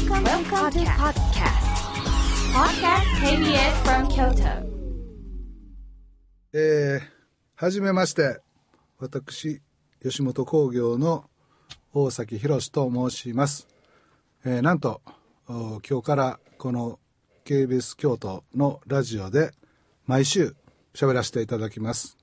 [0.00, 1.60] Welcome, Welcome to podcast.
[2.54, 4.64] Podcast KBS from Kyoto.
[6.54, 7.06] えー、
[7.54, 8.40] はじめまして。
[8.98, 9.60] 私、
[10.02, 11.28] 吉本興業の
[11.92, 13.68] 大崎宏と申します。
[14.46, 15.02] えー、なんと、
[15.46, 16.98] 今日からこの
[17.44, 19.50] KBS 京都のラジオで
[20.06, 20.56] 毎週
[20.94, 22.16] 喋らせていただきます。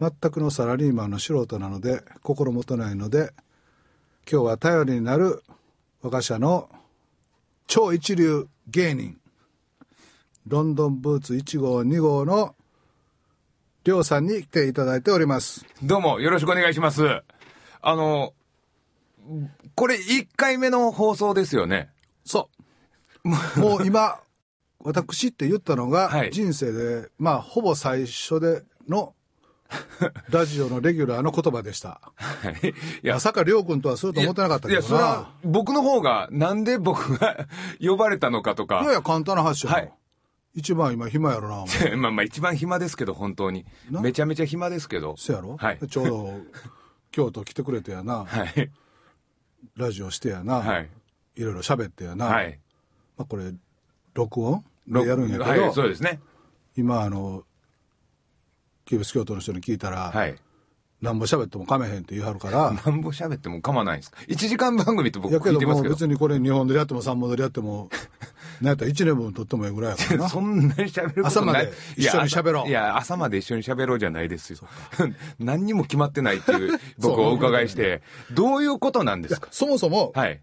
[0.00, 3.34] 全くのサラリーマンの素人なので心もとないので
[4.30, 5.42] 今日は頼りになる
[6.04, 6.68] 我が社の
[7.68, 9.20] 超一流芸人
[10.48, 12.56] ロンドンブーツ1号2号の
[13.84, 15.64] りょうさんに来ていただいております。
[15.80, 17.04] どうも、よろしくお願いします。
[17.80, 18.32] あの、
[19.76, 21.90] これ1回目の放送ですよね。
[22.24, 22.50] そ
[23.24, 23.60] う。
[23.60, 24.18] もう今、
[24.80, 29.14] 私って言ったのがはい人生で、まあほぼ最初での
[30.30, 32.00] ラジオのレギュラーの言葉でした。
[32.16, 32.68] はい。
[32.68, 35.50] いやまさかりょうくんとはすると思ってなかったけいや、どそれはな。
[35.50, 37.46] 僕の方が、なんで僕が
[37.80, 38.80] 呼ばれたのかとか。
[38.82, 39.92] いやいや、簡単な話やろはい
[40.54, 41.64] 一番今暇やろな、
[41.96, 43.64] まあまあ一番暇ですけど、本当に。
[43.90, 45.14] なめちゃめちゃ暇ですけど。
[45.16, 46.40] そやろ、はいちょうど
[47.10, 48.70] 京都来てくれてやな、はい。
[49.76, 50.90] ラジオしてやな、はい。
[51.36, 52.58] いろいろ喋ってやな、はい。
[53.16, 53.54] まあ、これ
[54.14, 56.20] 録音でやるんやけど、はい、そうですね。
[56.76, 57.44] 今あの
[58.96, 60.34] KBS 京都の人に聞いたら、はい。
[61.00, 65.94] なんぼ喋ってもかめへんって言いはるから、 なんぼ喋っても構わないんですか ?1 時間番組って僕聞いてますけど。
[65.94, 67.90] 別にこれ2本でやっても3本でやっても、
[68.62, 70.28] なんやったら1年分撮ってもええぐらいやからな。
[70.30, 71.66] そんなに喋ることない。
[71.66, 74.58] 朝まで一緒に喋ろういや、朝いや朝まで一緒に喋ろうじゃないですよ。
[75.40, 79.48] 何にも決まってないっていう、僕お伺いして、どういうことなんですか？
[79.50, 80.40] そもそも、はい。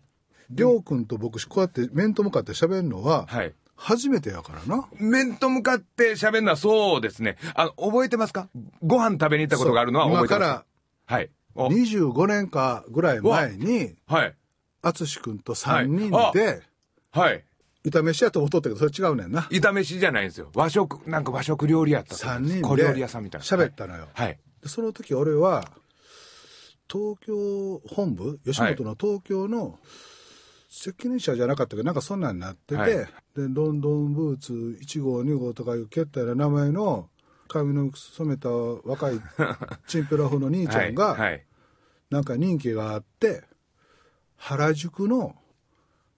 [0.52, 3.54] りょうくんと僕こうやって面と向かって喋るのは、はい。
[3.82, 4.88] 初めてやからな。
[5.00, 7.38] 面と向かって喋るのはそうですね。
[7.56, 8.50] あの、覚えてますか？
[8.84, 10.66] ご飯食べに行ったことがあるのは覚えてます今か
[11.06, 11.30] はい。
[11.56, 14.36] おら25年かぐらい前に、はい。
[14.82, 16.62] 淳くんと3人はいで、
[17.12, 17.44] はい。
[17.86, 19.44] 炒飯やと思っとったけど、それ違うねんな。
[19.44, 20.52] 炒飯じゃないんですよ。
[20.54, 23.46] 和食、なんか和食料理やったと思3うんで小料理で屋さんみたいな。
[23.46, 24.08] 喋ったのよ。
[24.14, 24.38] はい。
[24.62, 25.66] でその時俺は、
[26.92, 29.80] 東京本部、吉本の東京の
[30.70, 32.90] 責任者じゃなかったけど、なんかそんなんになってて、はい
[33.36, 37.10] で、ロンドンブーツ1号、2号とかいうけったいな名前の
[37.48, 39.20] 髪の染めた若い
[39.88, 40.94] チンペラ風の兄ちゃんはい。
[40.94, 41.46] が、はい。
[42.10, 43.44] なんか人気があって、
[44.38, 45.36] 原宿の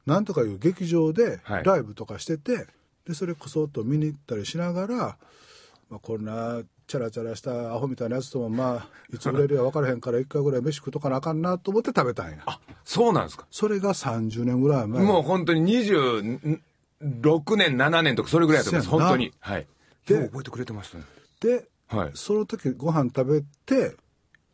[0.05, 2.67] なんとかいう劇場ではいライブとかしてて、
[3.05, 4.97] で、それこそっと見に行ったりしながら、
[5.89, 13.45] まあ、こんなチャラチャラしたアホみたいなやつともまあいつ売れるや分からへんから一回ぐらい飯食うとかなあかんなと思って食べたんやあ、そうなんですか？
[13.49, 16.59] それが30年ぐらい前もう本当に26
[17.55, 18.99] 年、7年とかそれぐらいだと思います。
[19.01, 19.31] 本当に。
[19.39, 19.67] はい。
[20.07, 21.05] で覚えてくれてましたね。
[21.39, 22.11] ではい。
[22.15, 23.95] その時ご飯食べて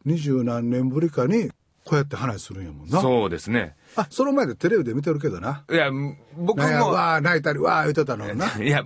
[0.06, 1.50] 二十何年ぶりかに
[1.84, 3.76] こうやって話するんやもんなそうですね。
[3.96, 5.90] あその前でテレビで見てるけどないや、
[6.38, 8.84] 僕も、わー泣いたりわー言ってたのな いや、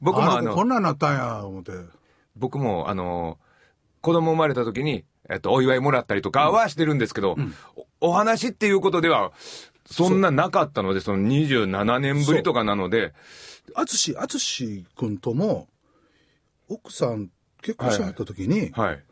[0.00, 1.72] 僕もあの、こんなんなったんや思って
[2.36, 3.38] 僕もあの、
[4.00, 7.36] 子供生まれた時に、えっと、お祝いもらったりとかはしてるんですけど、
[8.00, 9.32] おお話っていうことでは、
[9.86, 13.14] そんななかったので、その27年ぶりとかなので、
[13.74, 15.68] 淳淳君とも
[16.68, 17.30] 奥さん
[17.62, 19.02] 結婚しはった時に、はい。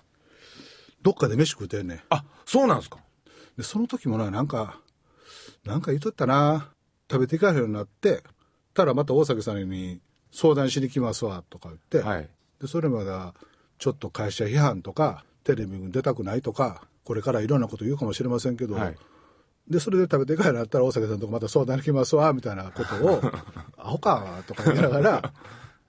[1.03, 2.01] どっかで飯食うてんねん。
[2.11, 2.99] あ、そうなんですか。
[3.57, 4.81] でその時もななんか
[5.65, 6.69] なんか言うとったな。
[7.11, 8.23] 食べていかへんようになって
[8.73, 10.01] たらまた大崎さんに
[10.31, 12.29] 相談しに来ますわとか言って、はい。
[12.63, 13.35] でそれまでは
[13.79, 18.97] ちょっと会社批判とかテレビに出たくないとかこれからいろんなこと言うかもしれませんけど、はい。
[19.69, 23.21] でそれで食べていかへんようになったら大崎さんとかまた相談に来ますわみたいなことを
[23.77, 25.33] アホかとか言いながら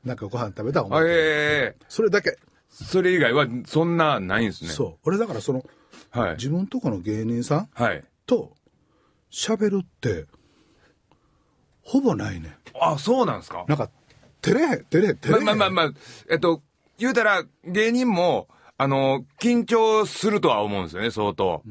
[0.03, 2.37] なんかご飯食べた思あって、ええそれだけ。
[2.69, 4.69] それ以外はそんなないんですね。
[4.71, 4.97] そう。
[5.03, 5.63] 俺だからその
[6.09, 6.35] はい。
[6.37, 8.03] 自分とこの芸人さんはい。
[8.25, 8.53] と
[9.31, 10.25] 喋るって
[11.83, 13.65] ほぼないねあ、そうなんですか？
[13.67, 13.89] なんか
[14.43, 15.39] 照れへん照れへん照れ。
[15.39, 15.93] へんまあまあまあまあ、
[16.29, 16.61] えっと、
[16.99, 21.61] 言うたら芸人も、あの、緊張するとは思うんですよね、相当。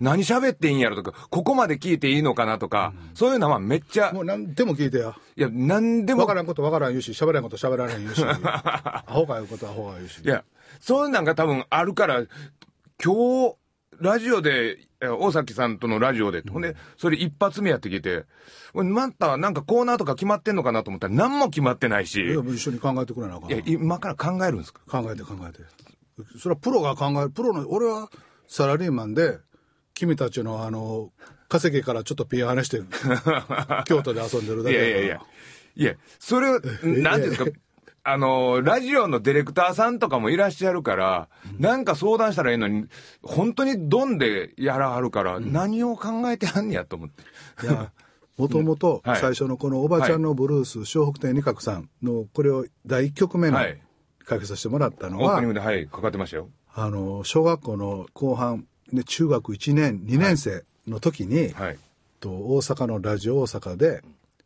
[0.00, 5.14] 何喋っていいんやろとか、ここまで聞いていいのかなとか、そういうのはめっちゃ、もう何でも聞いてや。
[5.36, 10.20] いや、なんでも分か、らんこと分からん言うし喋らんこと喋られん言うし アホか言うことはアホが言うし。
[10.24, 10.44] いや、
[10.80, 12.24] そういうのが多分あるから、
[13.02, 13.56] 今日、
[14.00, 18.24] ラジオで、え大崎さんとのラジオで、ほんで、それ一発目やってきて、
[18.74, 23.50] またなんかコーナーとか決まってんのかなと思ったら何も決まってないし、いや一緒に考えてくれなあかん。
[23.50, 24.80] いや、今から考えるんですか？
[25.02, 25.60] 考えて考えて。
[26.38, 27.30] それはプロが考える。
[27.30, 28.10] プロの俺は
[28.48, 29.38] サラリーマンで
[29.94, 31.12] 君たちのあの
[31.48, 32.80] 稼ぎからちょっとピアノして
[33.86, 34.90] 京都で遊んでるだけだから。
[34.90, 35.20] いやいやいや。
[35.78, 37.50] いや、それを、 なんていうんですか、
[38.08, 42.86] あの、ラジオのディレクターさんとかもいらっしゃるから、なんか相談したらいいのに、
[43.20, 47.66] 本当にドンでやらはるから、何を考えてはんねやと思って。
[47.66, 47.90] いや
[48.36, 49.20] もともとはい。
[49.20, 53.80] 最初のこの「おばちゃんのブルース」笑北亭二角さんのこれを第1曲目のはい。
[54.24, 56.50] かけさせてもらったのは、オープニングで、はい、かかってましたよ。
[56.74, 61.78] あの小学校の後半で中学1年2年生の時に、はい。
[62.20, 64.02] と大阪のラジオ大阪で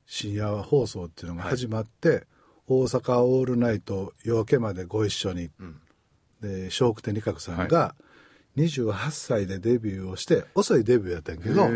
[0.06, 2.26] 深夜放送っていうのが始まって、
[2.72, 5.50] 大阪オールナイト夜明けまでご一緒に、
[6.40, 7.96] で笑福亭仁鶴さんが
[8.56, 11.68] 28歳でデビューをして遅いデビューやったんやけど。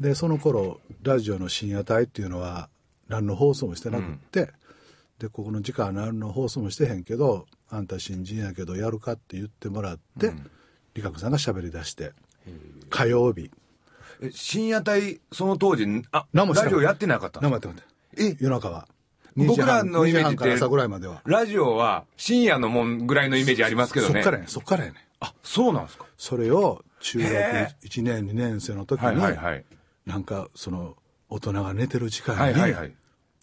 [0.00, 2.70] でその頃ラジオの深夜帯っていうのは
[3.08, 4.52] 何の放送もしてなくって、
[5.18, 10.32] でここの時間は何の放送もしてへんけどあんた新人やけどやるかって言ってもらって、
[10.94, 12.12] 理香子さんが喋り出して。
[12.88, 13.50] 火曜日。
[14.22, 17.58] え深夜帯、その当時、あ、ラジオやってなかったんですか？
[17.58, 17.84] 生って待っ
[18.16, 18.36] てえ？
[18.40, 18.88] 夜中は
[19.36, 24.14] 僕らのイメージ2時半からって朝ぐらいまではラジオは深夜のもんぐらいのイメージありますけどね。
[24.14, 26.06] そっからやねそっからやねあ、そうなんですか。
[26.16, 29.64] それを中学へ1年2年生の時に、はいはいはい。
[30.06, 30.96] なんかその
[31.28, 32.92] 大人が寝てる時間に、はいはいはい。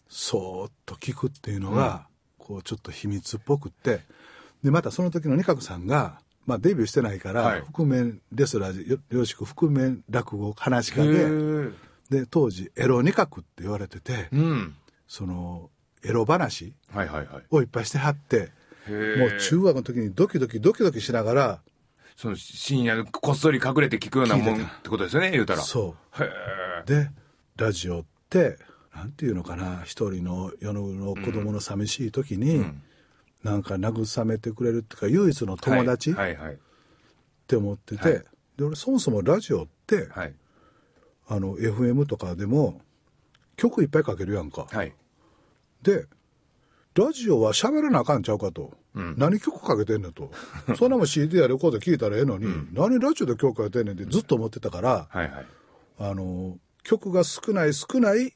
[0.08, 2.06] そーっと聞くっていうのが、
[2.38, 4.00] こうちょっと秘密っぽくって
[4.62, 11.74] でまたその時の仁鶴さんが、まあ、デビューしてないから、はい覆面レスラーでよよろしく覆面落語話しへ家でー
[12.10, 14.74] で当時エロ二角って言われてて、うん。
[15.08, 15.70] その
[16.04, 17.42] エロ話はいはいはい。
[17.50, 18.50] をいっぱいしてはって
[18.88, 21.60] もう中学の時にドキドキドキドキしながら
[22.16, 25.62] その深夜こっそり隠れて聞くようなもんってことですよね、言うたら。
[25.62, 27.10] そうへで
[27.56, 28.58] ラジオって
[28.94, 32.64] なんていうのかな一人の世のの子供の寂しい時に、
[33.42, 36.58] なんか慰めてくれるっていうか唯一のー友達っはいはい
[37.46, 38.24] て思ってて、はい
[38.56, 40.34] で俺そもそもラジオって、はい。
[41.28, 42.80] あの FM とかでも
[43.56, 44.92] 曲いっぱいかけるやんか、はい。
[45.82, 46.06] で
[46.94, 50.30] ラジオは喋らなあかんちゃうかと、何曲かけてんねんと。
[50.76, 55.46] そんなもん CD やレコード聞いたらええのに、何ラジオで曲かけてんねんってずっと思ってたから、はいはい。
[55.98, 58.34] あの曲が少ない少ない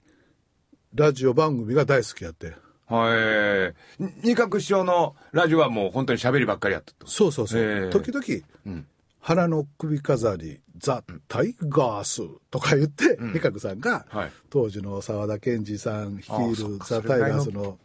[0.94, 2.54] ラジオ番組が大好きやって。
[2.86, 4.02] はい。
[4.02, 7.06] に二角師匠のラジオはもう本当に喋りばっかりやったと。
[7.06, 7.90] そうそうそう、ええ。
[7.90, 8.82] 時々、
[9.26, 14.30] 花の首飾りザ・タイガースとか言って、仁鶴さんが、はい。
[14.50, 17.76] 当時の沢田研二さん率いるザ・タイガースの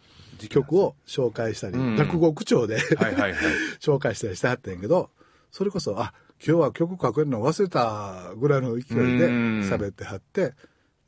[0.49, 1.95] 曲を紹介したり、ん。
[1.95, 3.41] 落語口調で、はいはいはい。
[3.81, 5.09] 紹介したりしてはったんやけど
[5.49, 6.13] それこそあ
[6.45, 9.61] 今日は曲かけるの忘れたぐらいの勢いでうん。
[9.61, 10.53] 喋ってはって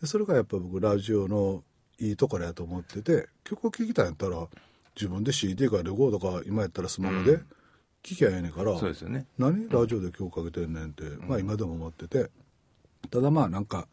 [0.01, 1.63] でそれがやっぱ僕ラジオの
[1.99, 4.47] いいところやと思ってて曲を聴きたいんやったら
[4.95, 7.39] 自分で CD かレコードか今やったらスマホで
[8.03, 9.25] 聴きゃええねんから、そうですよね。
[9.37, 9.69] 何？
[9.69, 12.29] ラジオで曲かけてんねんって、まあ今でも思ってて
[13.09, 13.87] ただまあなんか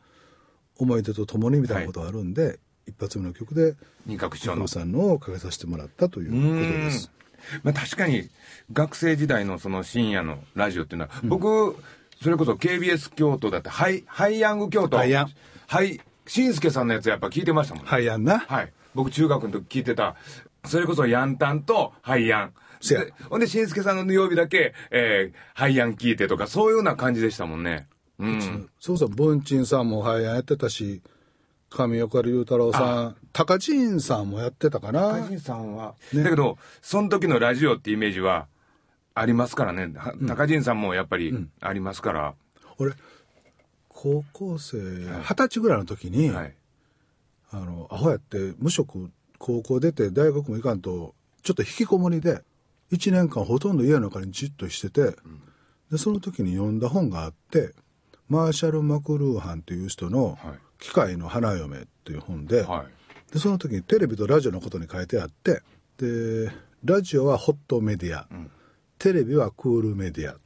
[0.79, 3.77] 思い出とともにみたいなことがあるんで、一発目の曲で
[4.07, 4.67] 二角師匠。
[4.67, 7.11] さんのをかけさせてもらったということです。
[7.63, 8.29] まあ確かに
[8.73, 11.77] 学生時代のその深夜のラジオっていうのは、僕、
[12.23, 14.97] それこそ KBS 京都だって、ハイ、ハイヤング京都。
[14.97, 15.31] ハイヤン。
[15.69, 17.91] はい、しんすけさんのやつやっぱ聞いてましたもんね。
[17.91, 18.41] はいやんな。
[18.41, 18.73] はい。
[18.95, 20.17] 僕中学の時聞いてた、
[20.65, 22.53] それこそヤンタンとハイヤン。
[22.81, 27.89] せやでほんで、しんすけさんの曜日だけ、えー、ハイヤン聞いてとか、そういうような感じでしたもんね。
[28.19, 28.71] うん。
[28.81, 31.03] そうそう、文鎮さんもはいやってたし、
[31.71, 35.21] 上岡龍太郎さん、高陣さんもやってたかな。
[35.21, 38.49] 高人さんは、だけど、その時のラジオってイメージは
[39.15, 39.93] ありますからね。
[39.97, 42.35] は高人さんもやっぱりありますから。
[42.79, 42.93] 俺、
[43.89, 46.55] 高校生、二十歳ぐらいの時に、はい。
[47.53, 52.43] あの、アホやって無職、高校出て大学も行かんと、ちょっと引きこもりで、
[52.91, 55.17] 一年間ほとんど家の中にじっとしてて、
[55.91, 57.75] で、その時に読んだ本があって、
[58.29, 63.33] マーシャル・マクルーハンっていう人のはい、機械の花嫁っていう本で、はい。
[63.33, 65.63] でその時にテレビとラジオのことに書いてあって
[65.99, 66.51] で
[66.85, 68.27] ラジオはホットメディア、
[68.99, 70.37] テレビはクールメディア。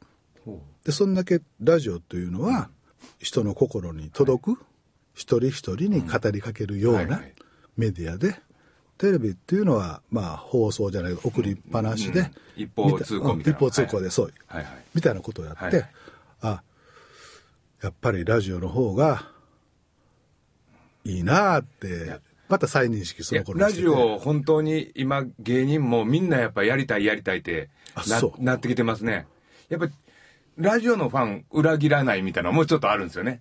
[0.84, 2.68] でそんだけラジオというのは
[3.18, 4.58] 人の心に届く、
[5.14, 7.34] 一人一人に語りかけるようなはいはい。
[7.76, 8.40] メディアで、
[8.98, 12.30] テレビっていうのはまあ放送じゃない送りっぱなしで、うん。
[12.56, 13.58] 一方通行みたいな。
[13.58, 14.34] うん一方通行で、そう。
[14.46, 14.64] はい。
[14.64, 14.74] はい。
[14.94, 15.74] みたいなことをやって、はい。
[15.74, 15.90] はい
[16.44, 16.62] あ
[17.82, 19.30] やっぱりラジオの方が
[21.04, 27.68] いいなあってまた再認識その頃ラジオ本当に今芸人もみんなやっぱやりたいやりたいって
[28.08, 29.26] ななってきてますね。
[29.68, 29.88] やっぱ
[30.56, 33.40] ラジオのファン裏切らないみたいなのもうちょっとあるんですよね。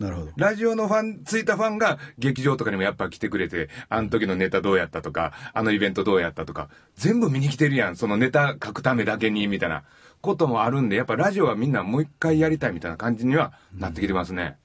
[0.00, 0.32] なるほど。
[0.36, 9.84] ラジオのファン、ついたファンが劇場とかにもやっぱ来てくれて、あの時のネタどうやったとか、あのイベントどうやったとか、全部見に来てるやん、そのネタ書くためだけに、みたいな
[10.22, 14.56] こともあるんで、やっぱラジオはみんなもう一回やりたいみたいな感じにはなってきてますね。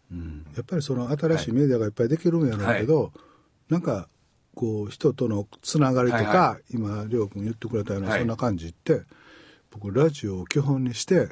[0.55, 3.11] やっぱりその新しいメディアがいっぱいできるんやろうけど、
[3.69, 4.07] なんか
[4.53, 8.19] こう人とのつながりとか、はいは今りょう君言ってくれたようなはい。
[8.19, 9.01] そんな感じって、
[9.71, 11.27] 僕ラジオを基本にしてまあ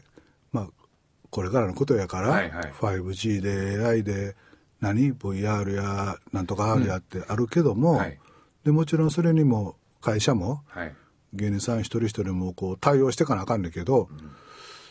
[1.34, 2.72] これからのことやから、はいはい。
[2.80, 4.36] 5G で AI で
[4.80, 8.20] 何 ?VR やなんとか R やってあるけども、はい。
[8.64, 10.96] でもちろんそれにも会社もはい。
[11.34, 14.10] 芸人さん一人一人もこう対応していかなあかんねんけど、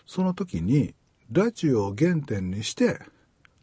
[0.04, 0.96] その時に
[1.30, 2.99] ラジオを原点にして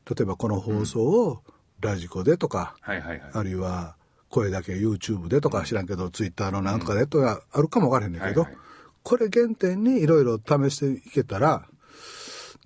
[0.09, 1.43] 例えばこの放送を
[1.81, 3.31] ラジコでとか、はいはいはい。
[3.33, 3.97] あるいは
[4.29, 8.61] 声だけ YouTube でとか知らんけど、Twitter のなんとかでとかあるかもわからへんねんけど、はいはい。
[9.03, 11.67] これ原点にいろいろ試していけたら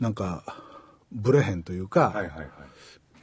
[0.03, 0.43] なんか
[1.13, 2.47] ブレへんというか、はいはいはい。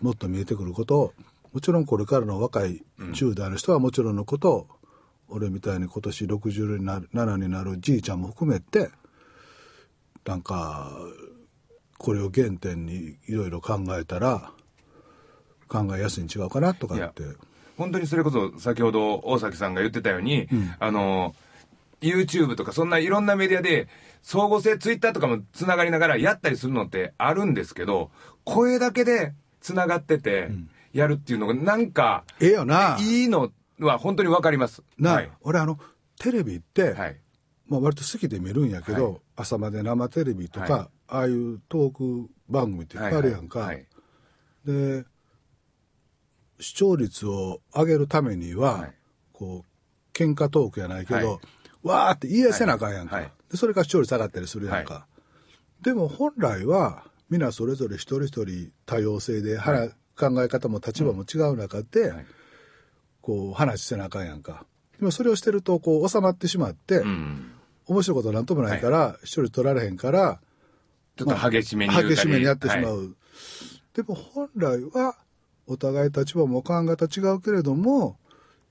[0.00, 1.12] もっと見えてくることを
[1.52, 4.66] もちろんこれからの若い10代の人はもちろんのことを、
[5.28, 8.90] 俺みたいに今年60になる7になるじいちゃんも含めて
[10.24, 10.90] なんか
[11.98, 14.50] これを原点にいろいろ考えたら
[15.68, 17.22] 考えやすいに違うかなとかって。
[17.76, 21.34] 本当にそれこそ先ほど大崎さんが言ってたように、あの
[22.00, 23.88] YouTube とかそんないろんなメディアで
[24.22, 28.10] 相互性 Twitter とかもつながりながらやったりするのってあるんですけど
[28.44, 30.50] 声だけでつながってて
[30.92, 32.96] やるっていうのがなんかええよな。
[33.00, 34.82] いいのは本当にわかります。
[34.98, 35.30] なあ、はい。
[35.42, 35.78] 俺あの
[36.18, 37.16] テレビって、はい。
[37.68, 39.20] まあ、割と好きで見るんやけど、はい。
[39.36, 40.88] 朝まで生テレビとか、はい。
[41.08, 43.86] ああいうトーク番組っていっぱいあるやんか、はいはい
[44.64, 45.04] で
[46.62, 48.94] 視聴率を上げるためには、はい。
[49.32, 51.38] こう喧嘩トークやないけど、はい。
[51.82, 53.24] わーって言いせなあかんやんか、はい。
[53.24, 55.06] はいでそれから視聴率上がったりするやんか、は
[55.82, 62.26] でも本来は皆それぞれ一人一人多様性で、はな考え方も立場も違う中で、はい。
[63.22, 64.66] こう話せなあかんやんか。
[64.98, 67.52] でもそれをしてるとこう収まってしまって、うん。
[67.86, 70.40] 面白いことなんともないから一、人取られへんから
[71.16, 72.14] ちょっと激しめに言うたり。
[72.16, 73.08] 激しめにやってしまう、はい。
[73.94, 75.16] でも本来は
[75.66, 78.18] お互い立場も考え方違うけれども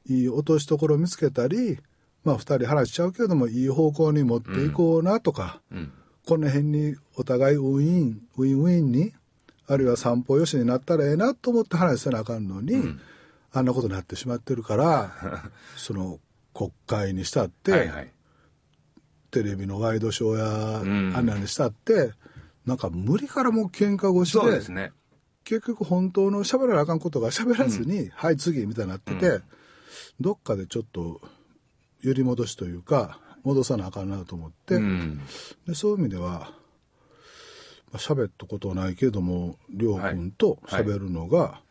[0.05, 1.79] いい落としどころを見つけたり
[2.23, 5.91] まあ二人話しちゃうけれどもいい方向に持っていこうなとか、うん。
[6.25, 9.13] この辺にお互いウィンウィンウィンに
[9.67, 12.97] あるいは三方よしになったらええなと思って話せなあかんのに、
[13.51, 16.19] あんなことになってしまってるから その
[16.53, 18.13] 国会にしたって、はいはい。
[19.31, 22.13] テレビのワイドショーやんあんなにしたって、
[22.65, 24.91] なんか無理からもう喧嘩腰でそうですね。
[25.43, 29.41] 結局本当の喋らなあかんことが喋らずに、はい次みたいになってて、
[30.19, 31.21] どっかでちょっと
[32.01, 35.22] 揺り戻しというか戻さなあかんなと思って、うん。
[35.68, 36.51] でそういう意味では、
[37.91, 41.62] まあ、喋ったことはないけども亮君と喋るのが、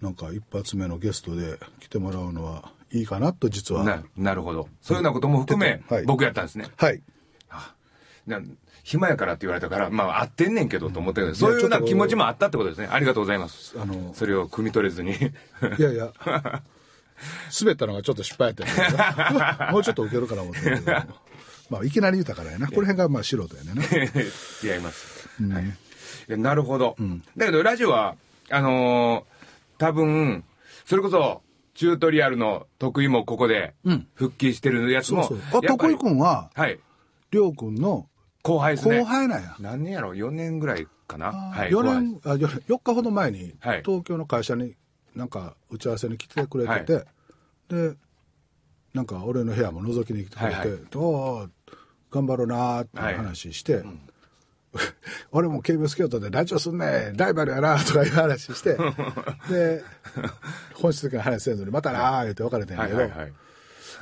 [0.00, 4.68] なんか一発目のゲストで来てもらうのはいいかなと実はななるほど。
[4.82, 6.66] そういうようなことも含め、はい僕やったんですね。
[6.76, 7.02] はい
[8.26, 8.40] な
[8.82, 12.88] 暇やからって言われたから、まあ、合ってんねんけどと思ったけど、そういうような気持ちもあったってことですね。
[12.90, 13.74] ありがとうございます。
[13.80, 15.12] あのそれを汲み取れずに。
[15.12, 16.12] いやいや、
[17.60, 20.92] 滑ったのがちょっと失敗やった もうちょっと受けるかな思ったけど、
[21.70, 22.66] まあ、いきなり言うたからやな。
[22.68, 23.82] この辺がまあ素人やねんな。
[24.74, 25.28] 違います。
[26.28, 26.96] なるほど。
[27.36, 28.16] だけど、ラジオは、
[28.50, 29.36] あのー
[29.78, 30.42] 多分、
[30.86, 31.42] それこそ、
[31.74, 35.60] チュートリアルの得意もここでうん復帰してるやつも、そうそう。
[35.60, 36.80] あ、やっぱり徳井君は、はい。
[37.30, 38.08] りょう君の
[38.42, 39.00] 後輩ですね。
[39.00, 39.56] 後輩なんや。
[39.60, 41.70] 何年やろ ?4 年ぐらいかなはい。
[41.70, 44.74] 4年、あ、4, 4日ほど前に、はい東京の会社に
[45.16, 47.04] なんか打ち合わせに来てくれてて、
[47.68, 47.96] で、
[48.94, 51.50] なんか俺の部屋も覗きに来てくれて、はいはい
[52.08, 53.82] 頑張ろうなーって話して、
[55.32, 58.78] 俺も KBS 京都でラジオすんねライバルやなとかいう話して、
[59.50, 59.82] で、
[60.74, 63.32] 本質的な話せんのに、またなー言って別れてんやけど、はいはいはい。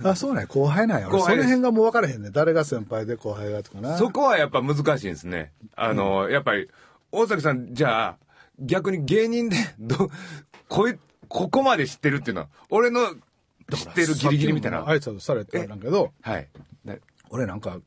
[0.02, 1.08] あ、そうね、後輩なんや。
[1.08, 2.30] 俺その辺がもう分からへんね。
[2.30, 3.96] 誰が先輩で後輩がとかな。
[3.96, 5.52] そこはやっぱ難しいんですね。
[5.76, 6.68] あの、やっぱり、
[7.12, 8.16] 大崎さん、じゃあ、
[8.58, 10.10] 逆に芸人で、ど、
[10.74, 13.14] こい、ここまで知ってるっていうのは、俺の
[13.72, 14.84] 知ってるギリギリみたいな。
[14.84, 16.48] 挨拶されてたんだけど、はい。
[16.84, 16.96] な
[17.30, 17.78] 俺なんか、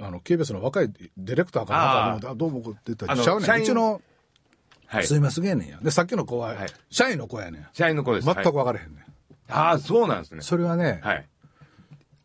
[0.00, 3.62] あの、KBS の若いディレクターかなと思って、あどうもって言ったら、ちゃうねん。
[3.62, 4.02] うちの、
[4.86, 5.06] はい。
[5.06, 5.78] すいません芸人や。
[5.80, 7.66] で、さっきの子は、はい社員の子やねん。
[7.72, 8.26] 社員の子です。
[8.26, 9.04] 全くはい分からへんねん。
[9.48, 10.42] ああ、そうなんですね。
[10.42, 11.28] それはね、はい。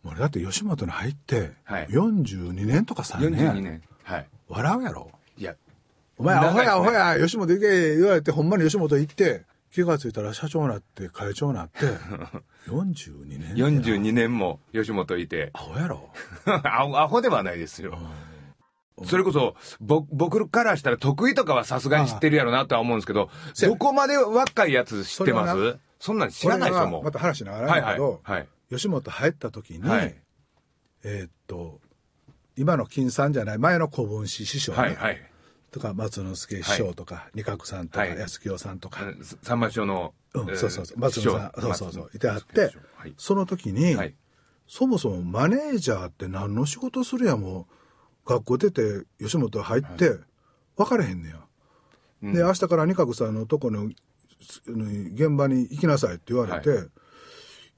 [0.04, 3.84] 俺だって吉本に入って、はい42年とか3年や42年。
[4.04, 4.28] はい。
[4.50, 5.12] 笑うやろ。
[5.38, 5.56] いや、
[6.18, 11.86] お前、アホや、アホや、吉本行け、言われて、ほんまに吉本行って、気がついたら社長になって、会長になって、
[12.68, 13.54] 42年。
[13.56, 16.10] 42年も吉本いてア、ホやろ。
[16.46, 17.98] アホアホではないですよ。
[19.06, 23.30] それこそ、ぼ、僕からしたら得意とかはさすがに知ってるやろなとは思うんですけど、
[23.62, 25.78] どこまで若いやつ知ってます？
[26.00, 27.04] そんなん知らないですよ、もう。
[27.04, 28.22] また話長いんはいはいだけど、。
[28.24, 28.48] はい。
[28.70, 30.16] 吉本入った時に、はい。
[31.04, 31.80] えーっと、
[32.56, 35.27] 今の金さんじゃない、前の小文師師匠、ねはいはい。
[35.72, 38.18] とか、松之助師匠とか、二角さんとか、はい。
[38.18, 39.02] 安清さんとか、
[39.44, 42.72] さんま師匠の、そうそうそう、松之さん、そうそうそう、いてはって
[43.18, 44.16] その時に、はい。
[44.68, 47.68] そもそもマネージャーって何の仕事するやも
[48.26, 50.18] 学校出て吉本入って
[50.76, 56.86] 分かれへんねや、で明日から二角さんのとこの現場に行きなさいって言われて、は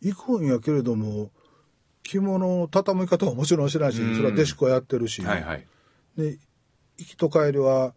[0.01, 1.29] 行くんやけれども
[2.01, 5.21] 着物の畳み方はもちろん知らんし、それは弟子子やってるし。
[6.17, 6.39] で
[6.99, 7.93] 行きと帰りは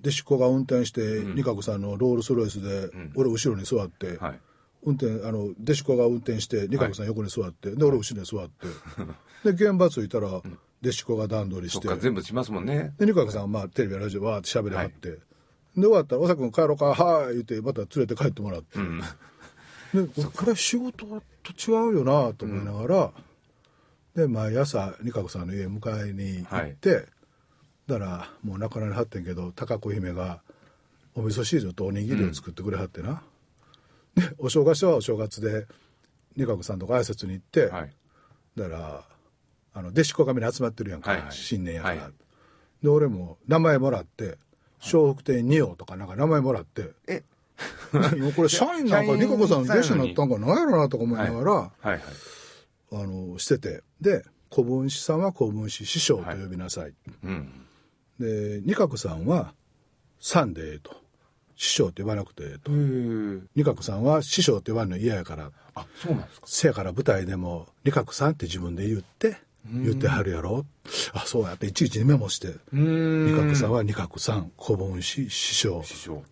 [0.00, 1.00] 弟子子が運転して、
[1.34, 4.40] 二角さんのロールスロイスで、俺後ろに座って、はい。
[4.86, 8.66] 運転あの弟子子が運転して二角さん横に座って、で俺後ろに座って。
[9.50, 10.28] で現場着いたら、
[10.82, 11.88] 弟子子が段取りして。
[11.96, 12.94] 全部しますもんね。
[12.98, 15.20] で二角さんはまあテレビやラジオわーって喋りはって、で
[15.76, 18.78] 終わったら「大崎君帰ろうかはい」言ってまた連れて帰ってもらって、
[19.94, 23.12] でこれ仕事と違うよなと思いながら、
[24.14, 27.06] で毎朝二角さんの家迎えに行って、
[27.86, 30.40] だからもう亡くなりはってんけど高子姫が
[31.14, 33.22] お味噌汁とおにぎりを作ってくれはってな、
[34.14, 35.66] でお正月はお正月で
[36.36, 37.92] 二角さんとか挨拶に行って、はい。
[38.56, 39.04] だから
[39.74, 41.32] あの弟子子がみんな集まってるやんか、はいはい。
[41.32, 42.12] 新年やから、はい。
[42.82, 44.38] で俺も名前もらって
[44.84, 46.90] 笑福亭二葉とかなんか名前もらって。
[47.06, 47.22] え、
[48.18, 52.00] もうこれ社員なんか社員リカ子さんの弟子になったんかなんやろなとか思いながら、はいはい。
[52.92, 53.82] あのしてて。
[54.00, 56.92] で古文師さんは古文師師匠と呼びなさい、
[57.24, 57.63] うん。
[58.18, 59.54] で二角さんは
[60.20, 60.94] 「さんでええ」と
[61.56, 62.70] 「師匠って呼ばなくてええ」と。
[62.70, 63.40] へえ。
[63.56, 65.50] 二角さんは師匠って呼ばれるの嫌やから。
[65.74, 66.46] あ、そうなんですか。
[66.46, 70.64] せやから舞台でも「理角さん」って自分で言って言ってはるやろ。
[71.12, 73.26] あそうやっていちいちメモしてうーん。
[73.26, 75.82] 二角さんは二角さん古文師師匠。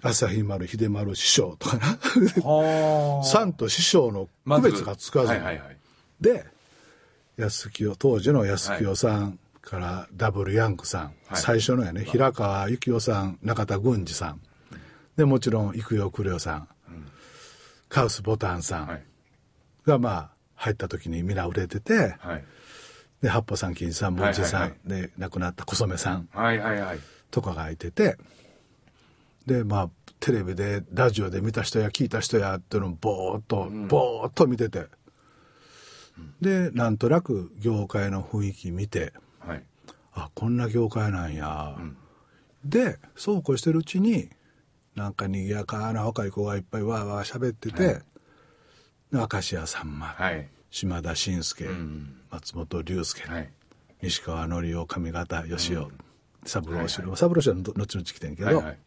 [0.02, 1.98] 朝日丸秀丸師匠とかな。
[2.44, 3.24] はあ。
[3.26, 5.26] さんと師匠の区別がつかず。
[5.26, 5.76] に、はいはいはい。
[6.20, 6.46] で
[7.36, 11.40] 安清当時の安清さんからダブルヤンクさん、はい。
[11.40, 14.40] 最初のやね平川幸雄さん中田郡司さん。
[15.16, 16.68] でもちろん育代九良さん、
[17.88, 19.04] カウスボタンさん、はい。
[19.86, 22.44] がまあ入った時に皆売れててはい。
[23.22, 26.28] で八方さん金さん文治さん、はいはいで亡くなった小染さん。
[26.32, 26.98] はいはいはい。
[27.30, 28.18] とかがいてて。
[29.46, 29.90] でまあ
[30.20, 34.86] テレビでラジオで見た人や聞いた人やっていうのをボーっと、ボーっと見てて。
[36.40, 39.12] でなんとなく業界の雰囲気見て
[39.46, 39.62] はい。
[40.14, 41.76] あこんな業界なんや、
[42.64, 44.28] でそうこうしてるうちに
[44.94, 48.02] なんか賑やかな若い子がいっぱいわーわー喋ってて、で
[49.12, 50.48] 明石家さんま、はい。
[50.70, 53.50] 島田紳介、ん松本龍介、はい。
[54.02, 55.86] 西川のりお上方義雄、
[56.44, 58.78] 三郎四郎、はい三郎四郎は後々来てんけど、はいはい。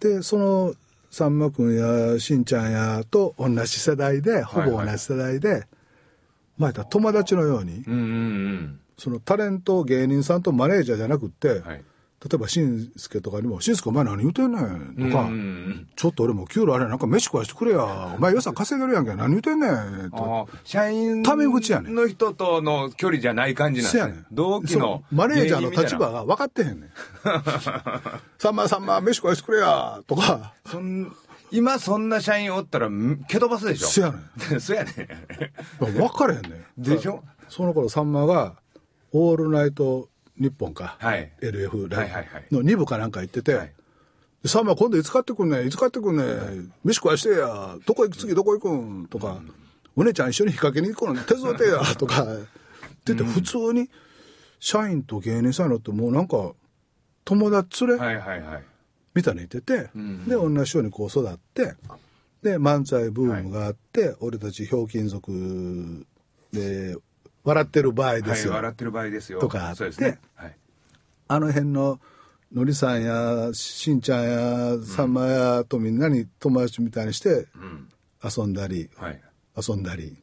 [0.00, 0.74] でその
[1.10, 5.66] さんま君やしんちゃんやと同じ世代でほぼ同じ世代で、まあ言っ
[6.58, 8.80] たら友達のようにうんうんうん。
[8.96, 11.84] そのタレント芸人さんとマネージャーじゃなくって、はい。
[12.24, 15.88] 例えばしんすけとかにも「しんすけお前何言うてんねん」とか、うんうんうん。
[15.94, 18.14] ちょっと俺も給料あれなんか飯食わしてくれや。
[18.16, 21.94] お前予算稼げるやんけ何言うてんねん」とああ、社員タメ口やねん。
[21.94, 24.24] の人との距離じゃない感じなんですね。
[24.32, 26.90] 同期のマネージャーの立場が分かってへんねん。
[28.38, 30.54] さんまさんま飯食わしてくれやとか。
[30.66, 31.14] そん
[31.50, 33.86] 今そんな社員おったらん蹴飛ばすでしょ？
[33.88, 34.60] せやねん。
[34.60, 34.92] そうやね
[35.78, 36.82] 分かれへんねん。
[36.82, 37.22] でしょ？
[37.48, 38.56] その頃さんまが
[39.12, 41.32] 「オールナイト日本か」はい。
[41.40, 42.56] LF ライブ。
[42.58, 43.72] の2部かなんか行ってて、はい。
[44.42, 45.66] でさんま今度いつ買ってくんねん？
[45.68, 46.72] いつ買ってくんねん？
[46.82, 47.76] 飯食わしてや。
[47.86, 49.06] どこ行く次どこ行くん？
[49.06, 49.40] とか、
[49.96, 51.78] お姉ちゃん一緒に引っ掛けに行くの手伝ってや。
[51.96, 52.22] とか。
[52.24, 52.26] っ
[53.04, 53.90] て言って普通に
[54.58, 56.52] 社員と芸人さんのってもうなんか
[57.26, 58.64] 友達連れ、はいはいはい
[59.14, 59.90] みたいに言ってて、
[60.26, 61.74] で同じようにこう育って
[62.42, 66.06] で漫才ブームがあって、俺たちひょうきん族
[66.52, 66.96] で
[67.42, 69.38] 笑ってる場合ですよ、はい笑ってる場合ですよ。
[69.40, 69.76] とかあって。
[69.78, 70.18] そうですね。
[70.34, 70.56] はい。
[71.28, 72.00] あの辺の
[72.52, 77.46] のりさんやしんちゃんやさんまやとみんなに友達みたいにして
[78.22, 79.20] 遊んだり、はい。
[79.56, 80.16] 遊んだり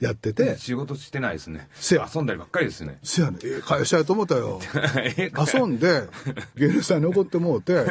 [0.00, 1.68] やってて、仕事してないですね。
[1.74, 2.08] せや。
[2.12, 2.98] 遊んだりばっかりですね。
[3.02, 3.40] せやねん。
[3.42, 4.60] ええ会社やと思ったよ。
[5.16, 6.08] え遊んで
[6.56, 7.84] 芸人さんに怒ってもうて。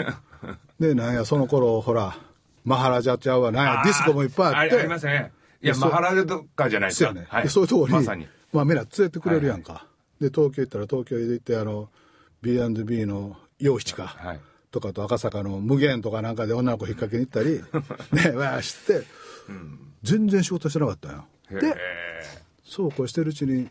[0.80, 2.18] でなんやその頃ほら
[2.64, 4.76] マハラジャちゃうわなんやディスコもいっぱいあって。
[4.78, 5.32] ありますね。
[5.62, 7.04] いやマハラジャとかじゃないです。
[7.04, 7.44] かそうやね、はい。
[7.44, 8.28] でそういうところに、まさに。
[8.54, 9.88] まあみんな連れてくれるやんか、
[10.22, 11.90] で東京行ったら東京で行ってあの
[12.42, 14.40] B&B の洋七か、はい。
[14.72, 17.64] とかと赤坂の無限とかなんかで女の子引っ掛けに行ったり。
[18.32, 19.04] ねわーして、
[20.04, 21.74] 全然仕事してなかったんよでへ
[22.64, 23.70] そうこうしてるうちに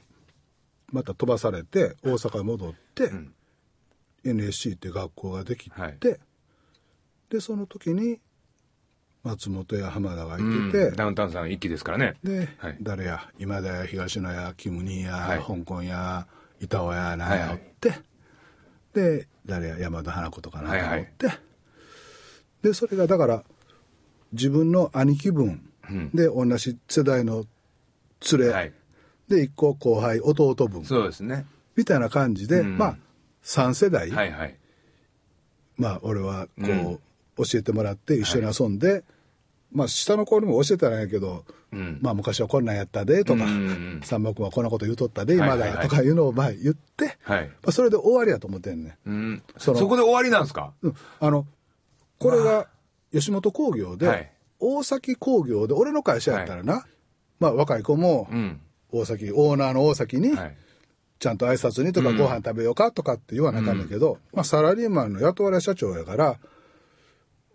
[0.92, 3.10] また飛ばされて大阪に戻って、
[4.24, 5.98] NSC って学校ができて、はい。
[6.00, 8.20] でその時に
[9.24, 10.96] 松本や浜田がいーてて、うん。
[10.96, 12.14] ダウンタウンさん一期ですからね。
[12.22, 12.76] で、はい。
[12.80, 15.38] 誰や今田や東野やキムニーや、はい。
[15.40, 16.26] 香港や
[16.60, 17.50] 板尾やなんやはいはい。
[17.50, 17.94] おって、
[18.94, 21.28] で誰や山田花子とかなんかおって、
[22.62, 23.42] でそれがだから
[24.32, 26.10] 自分の兄貴分うん。
[26.14, 27.44] で同じ世代の
[28.32, 28.72] 連れ、はい。
[29.28, 30.84] で一個後輩弟分。
[30.84, 31.46] そうですね。
[31.74, 32.78] みたいな感じで、うん。
[32.78, 32.96] まあ
[33.44, 34.56] 3世代、はいはい。
[35.76, 36.98] まあ俺はこう、うん。
[37.44, 39.04] 教えてもらって一緒に遊んで、
[39.72, 41.98] まあ下の子にも教えたらんやけど、うん。
[42.00, 44.00] まあ昔はこんなんやったでとか、うんうんうん。
[44.02, 45.76] さんま君はこんなこと言うとったで今はいはいはい。
[45.76, 47.48] だとかいうのをまあ言って、はい。
[47.48, 49.42] まあ、それで終わりやと思ってんね、うん。
[49.58, 50.72] そのそこで終わりなんですか？
[50.82, 51.46] うん、あの
[52.18, 52.68] これが
[53.12, 54.32] 吉本興業で、はい。
[54.58, 56.86] 大崎工業で俺の会社やったらな、
[57.38, 58.60] まあ若い子もうん。
[58.92, 60.56] 大崎オーナーの大崎に、はい。
[61.18, 66.38] ちゃんと挨拶にとかうんご飯食べようかとかって言わなあかんねんけど、まあ、サラリーマンの雇われ社長やから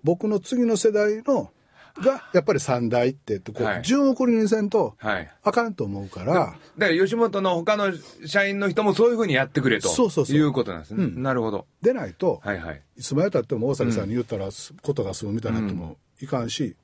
[0.03, 1.51] 僕の次の世代の
[1.99, 5.31] がやっぱり三代ってこう、はい順送りにせんとはい。
[5.43, 6.33] あかんと思うから、
[6.77, 7.91] だから吉本の他の
[8.25, 9.89] 社員の人もそういうふうにやってくれと。
[9.89, 11.03] そうそうそういうことなんですね。
[11.03, 11.65] うんなるほど。
[11.81, 12.81] でないと、はいはい。
[12.97, 16.75] いつまでたっても大崎さんに言ったらすことが済むみたいになってもいかんし、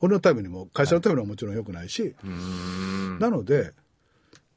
[0.00, 3.18] 俺のためにも会社のためにももちろん良くないし、うーん。
[3.18, 3.72] なので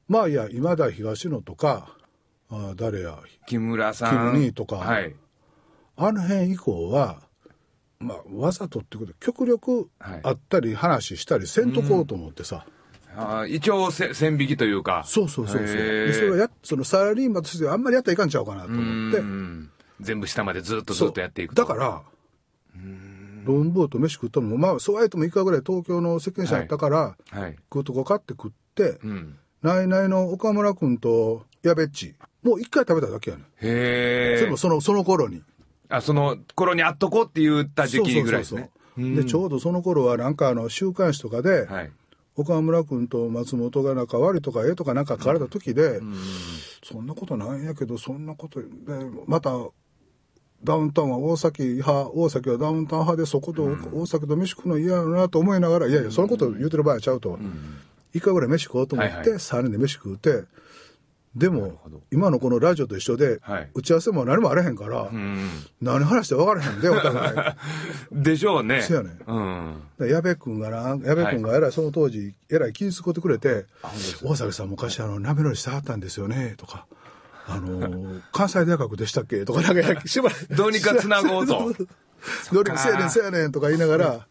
[0.07, 1.95] まあいや今田東野とか
[2.49, 4.09] あ誰や木村さん。
[4.11, 5.15] キム兄とかはい。
[5.95, 7.21] あの辺以降は、
[7.99, 12.65] まあ、わざとってことで極力はい会ったり話したりせんとこうと思ってさ、
[13.15, 15.03] あー一応せ線引きというか。
[15.05, 19.69] そうそうそうそうそれはやそのサラリーマンとしてあんまりやったらいかんちゃうかなと思ってうん
[20.01, 21.61] 全部下までずっとずっとやっていくと。
[21.61, 22.01] だから
[23.43, 27.55] ロンボーと飯食ったのもまあそうやってもいくらぐらい東京の責任者やったから、はい。
[27.71, 29.37] 食うとこ買って食って、うん。
[29.61, 34.57] ナイナイの岡村君とやべっちもう一回食べただけやねん、へえそれも。
[34.57, 35.41] そのその頃に
[35.89, 38.69] あ、その頃に会っとこうって言った時期ぐらいですね。
[38.97, 41.91] でちょうどその頃はなんかあの週刊誌とかで、はい。
[42.35, 45.99] 岡村君と松本が仲悪いとかええとかなんか書かれた時で、
[46.83, 48.67] そんなことないんやけどそんなことで
[49.27, 49.51] また
[50.63, 57.37] ダウンタウンは大崎派大崎はダウンタウン派でそこと大崎と飯食うの嫌やなと思いながらいやいやそのこと言うてる場合ちゃうと、
[58.13, 59.37] 一回ぐらい飯食おうと思って、はいはい。
[59.37, 60.43] 3人で飯食うて
[61.35, 61.79] でも
[62.11, 63.69] 今のこのラジオと一緒で、はい。
[63.73, 65.49] 打ち合わせも何もあれへんから、うん。
[65.81, 67.35] 何話して分からへんでお互い。
[68.13, 68.83] でしょうね。
[68.83, 69.81] そうやねうん。
[69.99, 71.71] で矢部君がな矢部君がえらい。
[71.71, 76.85] その当時えらい気遣ってくれて本当です「大崎さん昔あの鍋のりしてはったんですよね」とか
[77.47, 81.73] 「あのー関西大学でしたっけ?」とかなんかしばらくどうにか繋ごうと
[82.53, 84.27] どうにかせやねんせやねんとか言いながら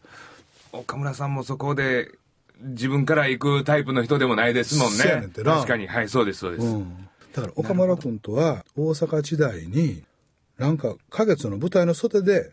[0.71, 2.11] 岡村さんもそこで
[2.59, 5.43] 自分から行くタイプの人でもないですもんそうやねんねて。
[5.43, 5.87] な確かに。
[5.87, 6.65] はい、そうです、そうです。
[6.65, 10.03] うんだから岡村君とは大阪時代に
[10.59, 12.51] なんか花月の舞台の袖で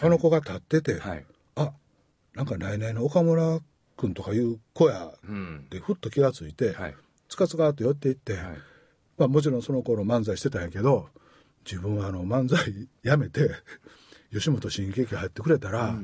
[0.00, 1.26] あの子が立ってて、はい。
[1.56, 1.72] あ
[2.34, 3.60] なんか来年の岡村
[3.98, 5.66] 君とかいう子やうん。
[5.68, 6.94] でふっと気がついて、はい。
[7.28, 8.44] つかつかっと寄っていって、はい。
[9.18, 11.08] まあもちろんその頃漫才してたんやけど
[11.64, 13.50] 自分はあの漫才やめて
[14.32, 15.98] 吉本新喜劇入ってくれたら、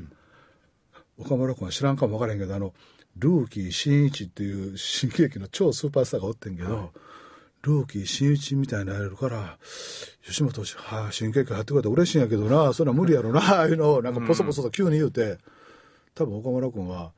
[1.19, 2.73] 岡村君は知らんかも分からへんけどあの
[3.17, 6.91] ルーキー新一っていう新喜劇の超スーパースターがおってんけど、
[7.61, 9.57] ルーキー新一みたいになれるから
[10.23, 15.37] 吉本はあ新喜劇入ってくれたら嬉しいんやけどなそんなん無理やろなああ いうのをなんかポソポソと急に言うて、
[16.15, 17.11] 多分岡村君は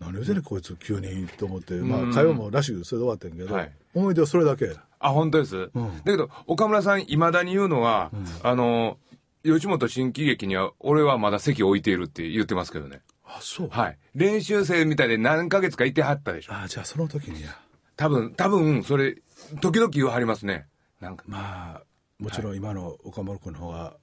[0.00, 3.72] 何言うてんねんこいつ急にと思って、まあ会話もらしくそれで終わってんけど、はい。
[3.94, 4.74] 思い出はそれだけ。
[5.06, 5.70] あ、本当です？
[5.74, 8.10] だけど、岡村さん、いまだに言うのは、
[8.42, 8.98] あの、
[9.44, 13.00] 吉本新喜劇には、俺はまだ席置いているって言ってますけどね。
[13.24, 13.98] あそうはい。
[14.14, 16.54] 練習生みたいで何ヶ月かいてはったでしょ。
[16.54, 17.58] あじゃあその時にや
[17.96, 19.16] 多分、多分、それ、
[19.60, 20.66] 時々言わはりますね。
[21.00, 21.24] なんか。
[21.26, 21.82] まあ
[22.18, 23.96] もちろん今の岡村君の方が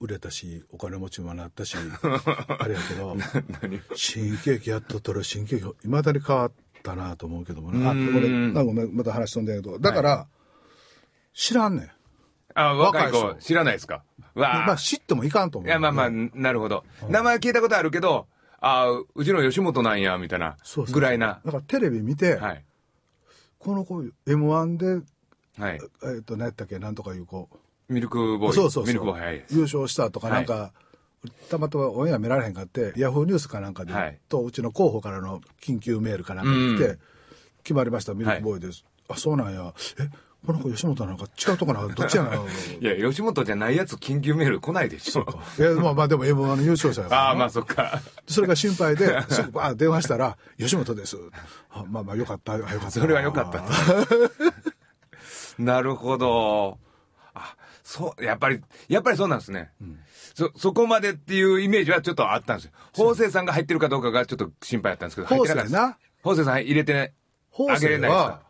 [0.00, 1.76] 売れたしお金持ちにもなったし
[2.58, 3.16] あれやけど
[3.94, 6.52] 新喜劇やっとったら新喜劇いまだに変わっ
[6.82, 10.26] たなと思うけどもねあうんこれなんかごめんまた話飛んでんけどだから、
[11.34, 11.90] 知らんねん
[12.54, 14.04] あ、若い子、知らないですか？
[14.34, 14.66] わあ。
[14.66, 16.84] まあ知ってもいかんと思ういや、まあまあ、なるほど。
[17.08, 18.26] 名前聞いたことあるけど、
[18.60, 20.56] ああ、うちの吉本なんや、みたいな
[20.92, 21.40] ぐらいな。
[21.44, 22.64] だからテレビ見て、はい。
[23.58, 25.04] この子 m 1で
[25.58, 25.80] はい。
[26.04, 26.78] えっ、と何やったっけ？
[26.78, 27.48] なんとかいう子
[27.88, 28.54] ミルクボーイ。
[28.54, 29.44] そうそうそうミルクボーイ、はい。
[29.50, 30.72] 優勝したとかなんか、
[31.48, 37.00] たまたまオンエア見られへんかってヤフーニュースかなんかで、はいとうちの候補からの緊急メールかなんか来て、う
[37.62, 40.10] 決まりましたミルクボーイです、あそうなんやえ
[40.46, 42.46] この子吉本なのか違うとこなのどっちやなの
[42.80, 45.26] いや、吉本じゃないやつ緊急メール来ないでしょ。
[45.58, 48.00] いやまあまあでも m 1の優勝者やからああ、まあそっか。
[48.28, 51.16] それが心配で すぐバ電話したら「吉本です」
[51.72, 53.62] あまあまあよかったあよかったそれはよかった。
[55.62, 56.78] なるほど。
[57.34, 59.70] あ、そう、やっぱり、やっぱりそうなんですね。
[60.34, 62.72] そ、そこまでっていうイメージはちょっとあったんですよ。
[62.92, 65.76] 法政さんが入ってるかどうかがちょっと心配だったんですけど、入ってなかったです。
[66.22, 67.12] 法政さん入れて
[67.56, 68.24] あげれ政ないですか？
[68.24, 68.40] は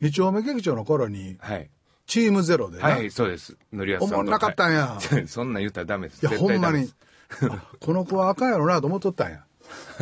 [0.00, 1.70] 二丁目劇場の頃にはい。
[2.06, 3.56] チームゼロでな、はい、そうです。
[3.70, 4.14] のりやすさんと。
[4.16, 6.22] おもんなかったんやはい そんなん言ったらダメです。
[6.22, 6.90] いや絶ほんまに
[7.80, 9.44] この子はあかんやろなと思っとったんや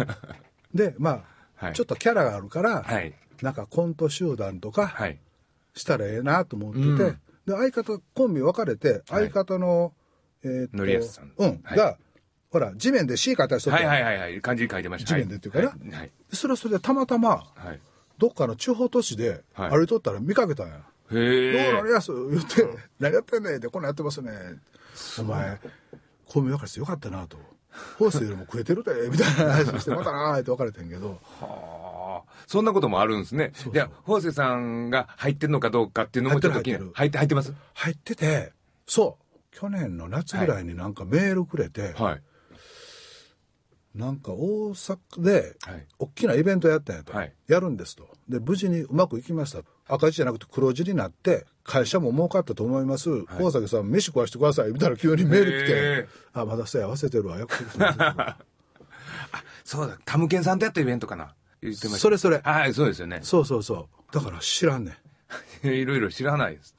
[0.72, 1.24] でま
[1.58, 3.12] あ、はいちょっとキャラがあるから、はい。
[3.42, 5.18] なんかコント集団とかはい。
[5.74, 6.96] したらええなと思ってて、うん
[7.46, 9.92] で相方コンビ分かれて相方の、
[10.42, 11.96] えーっとのりやすさんうん、はいが
[12.50, 14.40] ほら、地面で詩書いたりしとったはいはいはいはい。
[14.40, 15.08] 漢字に書いてました。
[15.08, 15.90] 地面でっていうかなはい。
[15.90, 16.10] はい。
[16.32, 17.80] それはそれでたまたま、はい
[18.18, 20.74] どっかの地方都市ではい歩いとったら見かけたんや。
[20.74, 20.78] へ
[21.12, 21.72] どうえ。
[21.74, 22.66] なりやす言って、
[22.98, 24.32] 何やってんねんって、こんなんやってますね。
[25.20, 25.60] お前、
[26.26, 27.36] 公明分かれてよかったなと。
[27.98, 33.52] ホースよりも食えてるで、 みたいな話して、またなーって分かれてんけど、はあそんなこともあるんですね。
[33.72, 36.78] じゃあ、法政さんが入ってるのかどうかっていうのもちょっと気に。
[36.94, 37.52] 入って、入ってます？
[37.74, 38.52] 入ってて、
[38.86, 42.22] そう、去年の夏ぐらいになんかメールくれて、はい。
[43.96, 48.08] なんか大阪ではい、大きなイベントやったんやと、はいやるんですと。
[48.28, 49.60] で、無事にうまくいきました。
[49.88, 53.08] 赤字じゃなくて黒字になって、会社も儲かったと思います。
[53.40, 54.72] 大崎さん、飯食わしてください。
[54.72, 57.38] みたいな急にメール来へて、あ、まだそうや、忘れてるわ。
[57.38, 58.36] 約束しま
[59.64, 61.34] す そうだ、タムケンさんとやったイベントかな。
[61.62, 61.98] 言ってました。
[61.98, 63.20] それそれはい、そうですよね。
[63.22, 64.14] そうそうそう。
[64.14, 64.96] だから知らんねん。
[65.66, 66.76] いろいろ知らないです。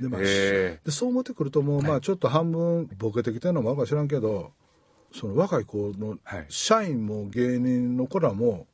[0.00, 4.52] でまあへでそう思ってくるともう、まあちょっと半分ボケてきてるのもあるか知らんけど
[5.12, 6.46] その若い子のはい。
[6.48, 8.66] 社員も芸人の子らも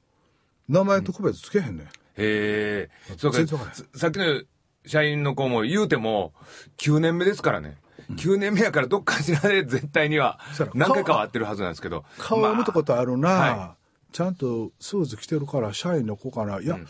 [0.68, 2.90] 名前と区別つけへんねん、へえ。
[3.16, 3.44] そうか。
[3.44, 4.42] からささっきの
[4.86, 6.32] 社員の子も言うても、
[6.78, 7.76] 9年目ですからね。
[8.10, 10.38] 9年目やからどっかしらで 絶対には
[10.74, 12.04] 何回かは会ってるはずなんですけど。
[12.18, 13.76] 顔を見たことあるな、は
[14.12, 16.60] ちゃんとスーツ着てるから社員の子かな。
[16.60, 16.86] いや、軽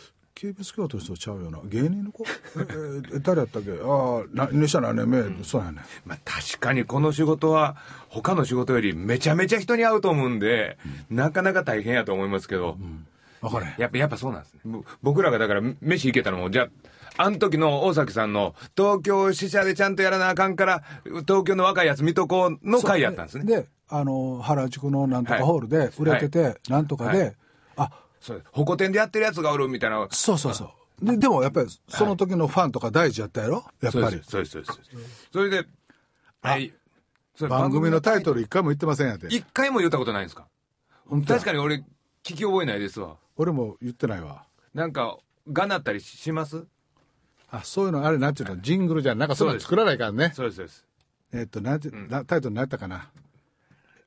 [0.52, 1.60] ちゃうよな。
[1.64, 2.24] 芸人の子？
[2.24, 2.26] え
[3.14, 3.70] え誰やったっけ？
[3.72, 5.80] ああな入社何年目、そうやねん。
[6.04, 7.76] まあ確かにこの仕事は
[8.08, 10.76] 他の仕事よりめちゃめちゃ人に会うと思うんで、
[11.08, 12.76] なかなか大変やと思いますけど、
[13.40, 13.74] 分からへん。
[13.80, 14.60] やっぱ、やっぱそうなんですね。
[14.64, 16.68] ぼ僕らがだから飯行けたのも、じゃ
[17.16, 23.44] あ、あの時の大崎さんの東京支社でちゃんとやらなあかんから、東京の若いやつ見とこうの会やったんですね。
[23.44, 27.36] であの原宿のなんとかホールで売れてて、なんとかで、はい。
[27.76, 27.90] あ
[28.24, 30.08] そう保護店でやってるやつがおるみたいな。
[30.10, 31.04] そうそうそう。
[31.04, 33.64] ででもやっぱりその時のファンとか大事やったやろ？
[33.82, 34.22] やっぱり。
[34.26, 34.80] そうです、そうです、
[35.30, 35.66] それで、
[36.40, 36.72] はい。
[37.36, 39.28] それ番組のタイトル一回も言ってませんやで。
[39.28, 40.46] 一回も言ったことないんですか？
[41.26, 41.82] 確かに俺、聞
[42.22, 43.16] き覚えないですわ。
[43.36, 44.46] 俺も言ってないわ。
[44.72, 45.18] なんか、
[45.52, 46.64] がなったりします？
[47.50, 49.18] あ、そういうのあれなんていうの、ジングルじゃん。
[49.18, 50.32] なんかそういうの作らないからね。
[50.34, 50.84] そうです、そうです。
[51.32, 53.10] えっと、なんて、なタイトル何やったかな？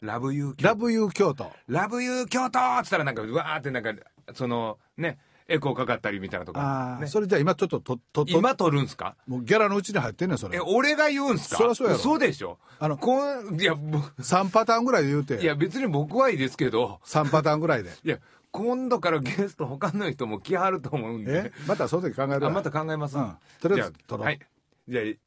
[0.08, 1.52] ラブユーラブユー京都。
[1.68, 3.94] ラブユー京都っつったらなんか、うわーってなんか、
[4.34, 5.18] その、ね、
[5.50, 6.96] エコーかかったりみたいなとあか。
[6.98, 9.16] あ、ねそれじゃあ今ちょっとと、と、と、今撮るんすか？
[9.28, 10.62] もうギャラのうちに入ってんねん、それえ、。
[10.62, 11.58] 俺が言うんすか？
[11.58, 13.18] そりゃそうやろ嘘でしょあのこ
[13.52, 15.42] ん、いや、ぼ3パターンぐらいで言うて。
[15.42, 17.92] いや、別に僕はいいですけど、3パターンぐらいで。
[18.04, 18.18] いや、
[18.52, 21.52] 今度からゲスト他の人も来はると思うんでえ？
[21.68, 23.18] またその時考えるわあ、また考えます。
[23.18, 24.40] うんとりあえず撮ろうはい。
[24.88, 25.20] じゃあ、い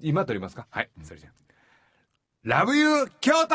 [0.00, 0.66] 今撮りますか？
[0.70, 0.90] はい。
[1.02, 1.32] それじゃあ
[2.44, 3.54] ラブユー京都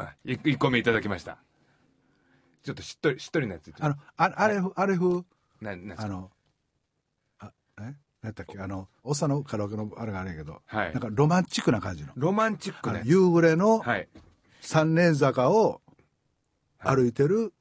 [0.00, 1.38] あ、い一個目いただきました。
[2.62, 5.22] ちょっとしっとり、しっとりなやつあの、ああれふ、あれ風、
[5.60, 6.04] な、なんですか？
[6.04, 6.30] あの、
[7.38, 7.82] あ、え？
[7.82, 8.58] 何やったっけ？
[8.58, 12.12] あの、おっさんのカラオケのあれがあれやけど、はいなんかロマンチックな感じの。
[12.16, 13.06] ロマンチックなやつ。
[13.06, 14.08] あの夕暮れのはい。
[14.60, 15.80] 三年坂を
[16.78, 17.54] 歩いてる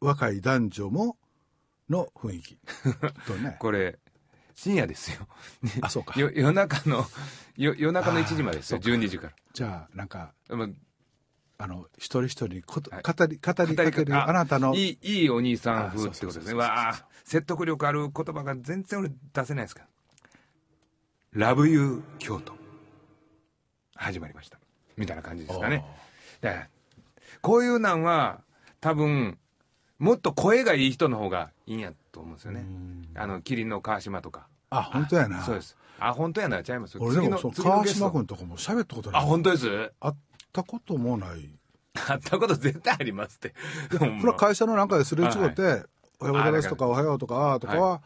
[0.00, 1.16] 若い男女も、
[1.90, 2.58] の雰囲気。
[3.26, 3.56] とね。
[3.58, 3.98] これ、
[4.54, 5.26] 深夜ですよ。
[5.62, 7.04] ねあそうかよ夜中の、
[7.56, 8.80] よ夜中の1時までですよ。
[8.80, 10.56] そう12時かじゃあ、なんか、ら。
[10.56, 10.68] まあ
[11.62, 16.54] あの、一人一人にこと、はい語り、語りかけるあなたの、いい、いいお兄さん風ってことですね。
[16.54, 21.48] わあ、説得力ある言葉が全然俺出せないですから。
[21.48, 22.54] ラブユー京都。
[23.94, 24.58] 始まりました。
[24.96, 25.84] みたいな感じですかね。
[26.40, 26.68] だから
[27.42, 28.40] こういうなんは、
[28.80, 29.38] 多分、
[29.98, 32.64] もっと声がいい人の方がいいんやと思うんですよね。
[33.14, 34.48] あの、麒麟の川島とか。
[34.70, 35.42] あ、本当やな。
[35.42, 35.76] そうです。
[35.98, 36.96] あ、本当やな、ちゃいます。
[36.98, 39.26] 俺でも、川島君とかも喋ったことなあ、い。
[39.26, 39.92] 本当です？
[40.00, 40.14] 会
[40.50, 41.48] ったこともない。
[41.94, 43.54] 会ったこと絶対ありますって。
[43.98, 45.84] ほんまそれは会社のなんかですれ違って、おはよ
[46.30, 48.02] うございますとか、おはようとか、とかは、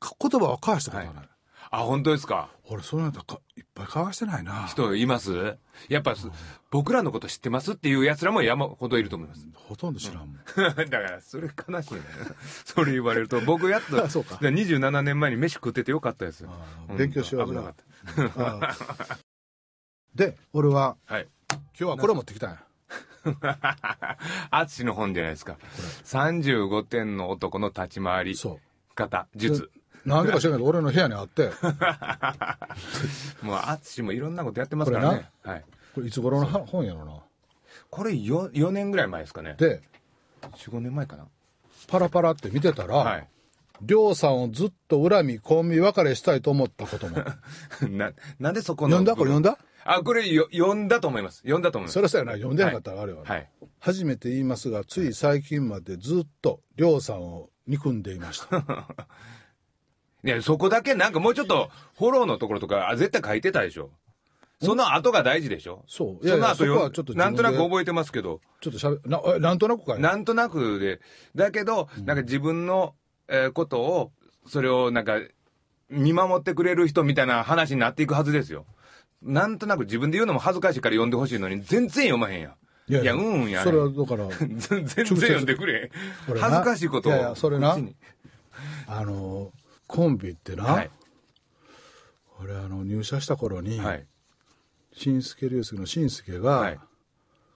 [0.00, 1.28] か言葉は交わしたことはない。
[1.70, 2.50] あ、本当ですか？
[2.70, 4.66] 俺、そういうのかいっぱい交わしてないな。
[4.66, 5.56] 人います？
[5.88, 6.14] やっぱ、
[6.70, 9.46] 僕らのこと知ってますっていう奴らも山ほどいると思います。
[9.54, 10.36] ほとんど知らんもん。
[10.54, 12.00] だから、それ悲しいね。
[12.64, 16.50] それ言われると、僕やっと、あ そうか27年前に飯食っててよかったですよ。
[16.96, 17.74] 勉強しよう危なかっ
[19.08, 19.18] た。
[20.14, 21.28] で、俺は、はい。
[21.50, 22.64] 今日はこれ持ってきたんや。
[24.50, 25.56] アツシの本じゃないですか。
[26.04, 28.36] 35点の男の立ち回り。
[28.94, 29.70] 方、術。
[30.04, 31.50] なんでか知らんけど、俺の部屋にあって、
[33.42, 35.30] もう、アツシもいろんなことやってますからね。
[35.42, 35.64] はい。
[35.94, 37.14] これいつ頃のは本やろな。
[37.90, 39.54] これ 4, 4年ぐらい前ですかね。
[39.58, 39.82] で、
[40.42, 41.26] 4、5年前かな。
[41.88, 43.28] パラパラって見てたら、はい。
[43.82, 47.24] りょうさんをずっと恨み、コンビ別れしたいと思ったことも。
[47.90, 48.98] な、なんでそこの。
[48.98, 49.16] 読んだ？
[49.16, 49.58] これ読んだ？
[49.84, 51.38] あ、これよ読んだと思います。
[51.38, 51.94] 読んだと思います。
[51.94, 53.48] そりゃそうやな、読んでなかったらあれは、はい。
[53.80, 58.58] 初めて言いますが、つい最近までずっとりょうさんを憎んでいました。
[60.24, 63.90] い や、そこだけなんかもうちょっとフォローのところとか、あ絶対書いてたでしょ。
[64.62, 70.00] その後が大事でしょそういやいやその後よちょっとなんとなく覚えてますけど、ちょっとしゃべなえなんとなくかい？
[70.00, 71.00] なんとなくで、
[71.34, 72.94] だけど、なんか自分の、
[73.28, 74.12] えーことを、
[74.46, 75.18] それをなんか、
[75.90, 78.64] 見守ってくれる人みたいな話になっていくはずですよ。
[79.24, 82.54] なんとなく自分で言うのも恥ずかしいから読んでほしいのに、全然読まへんやん。
[82.86, 85.90] いや、うんうんやねそれはだから全然読んでくれ
[86.26, 87.12] 恥ずかしいことを。
[87.12, 87.78] いやいやそれな
[88.86, 89.52] あの
[89.86, 90.90] コンビってな、はい。
[92.42, 94.06] 俺あの入社した頃に、はい。
[94.92, 96.78] 新助竜介の新助が、はい。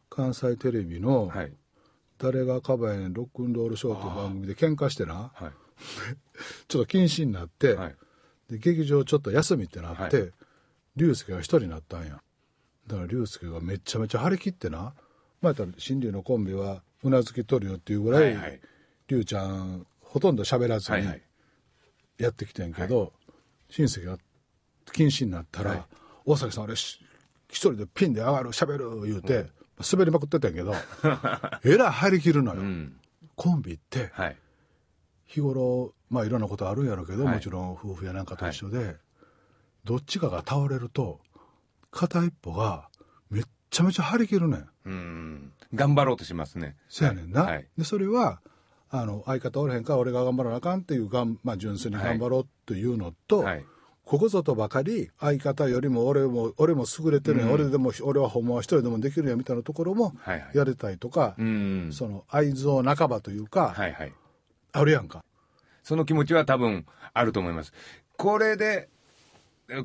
[0.09, 1.53] 関西テレビのはい。
[2.19, 5.53] 「誰がカバーんロックンロールショー」という番組で喧嘩してなはい。
[6.69, 7.97] ちょっと禁止になって、はい。
[8.49, 10.27] で劇場ちょっと休みってなって、は
[10.99, 12.21] 竜介が一人になったんや。
[12.87, 14.79] だから竜介がめちゃめちゃ張り切ってな。
[15.41, 18.61] まあ言ったら新竜のコンビはうなずき取るよっていうぐらい、はいはい。
[19.07, 21.23] 竜ちゃんほとんど喋らずにはいはい。
[22.19, 23.13] やってきてんけど、
[23.71, 24.19] 親戚が
[24.93, 25.83] 禁止になったら、はい。
[26.27, 27.01] 大崎さんあれし
[27.49, 29.47] 一人でピンで上がる喋る言うて、
[29.91, 30.75] 滑りまくってたんやけど
[31.65, 32.97] えらい張り切るのよ、うん。
[33.37, 34.37] コンビってはい。
[35.27, 37.35] 日頃まあいろんなことあるんやろうけど、はい。
[37.35, 38.97] もちろん夫婦やなんかと一緒で、
[39.89, 41.19] どっちかが倒れると
[41.91, 42.91] 片一歩が
[43.31, 45.53] めっちゃめちゃ張り切るねんうん。
[45.75, 46.77] 頑張ろうとしますね。
[46.91, 47.67] そやねんな、はい。
[47.79, 48.43] でそれは
[48.91, 53.65] あの相方おれへんから俺が頑張らなあかんっていうがん、まあ、純粋に頑張ろうというのと、はい。
[54.05, 61.91] ここぞとばかり相方よりも俺も俺も優れてるんや、うん俺でも俺はほんまは一人でもできるんやみたいなところもはいはいやれたりとか、うん。
[61.95, 64.13] その愛憎半ばというか、はいはい。
[64.73, 65.25] あるやんか
[65.83, 67.73] その気持ちは多分あると思います。
[68.19, 68.98] これで、え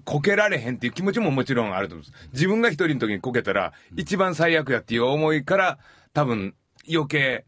[0.05, 2.29] こけられへんっていう気持ちももちろんあると思います。
[2.31, 5.77] 自分が一人の時にこけたら、一番最悪やっていう思いから、
[6.13, 6.55] 多分
[6.91, 7.45] 余計、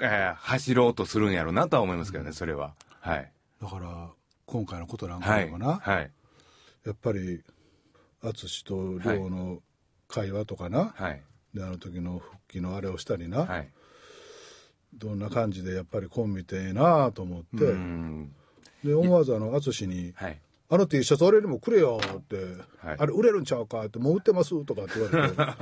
[0.00, 2.74] えー走ろうとするんやろうなとは思いますけどね、それは。
[3.00, 3.32] はい。
[3.60, 4.10] だから
[4.46, 5.40] 今回のことなんはい。
[5.40, 6.10] かでもな、はい。
[6.84, 7.42] やっぱり
[8.22, 9.62] 淳と亮の
[10.08, 11.22] 会話とかな、はい。
[11.54, 13.70] であの時の復帰のあれをしたりな、はい。
[14.94, 18.34] どんな感じでやっぱりコンビってええなと思って、うん。
[18.84, 20.38] で思わずあの淳にはい。
[20.74, 22.36] 「あの T シャツ俺にもくれよ」って、
[22.78, 25.36] はいあれ売れるんちゃうか?」って「もう売ってます」とかって言われて。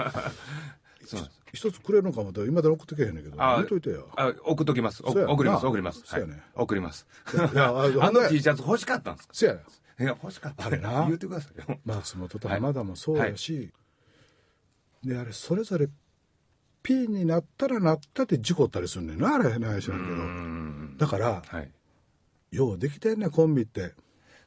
[1.53, 5.03] 一つくれるんかもって今で送ってけへんねんけどあ言っといてよあ、送っときます。
[5.05, 6.05] 送ります、送ります。
[6.55, 7.09] 送ります。
[7.35, 9.35] いやああの T シャツ欲しかったんですか？
[9.35, 9.61] せやね
[9.99, 10.67] んいや、欲しかった。
[10.67, 11.81] あれな言ってくださいよ。
[11.85, 13.73] 松本と浜田もそうやし、
[15.03, 15.89] であれそれぞれ
[16.85, 20.97] P になったらなったって事故ったりするねんなあれない知らんけうどん。
[20.99, 21.73] だからはい。
[22.53, 23.95] ようできてんねコンビって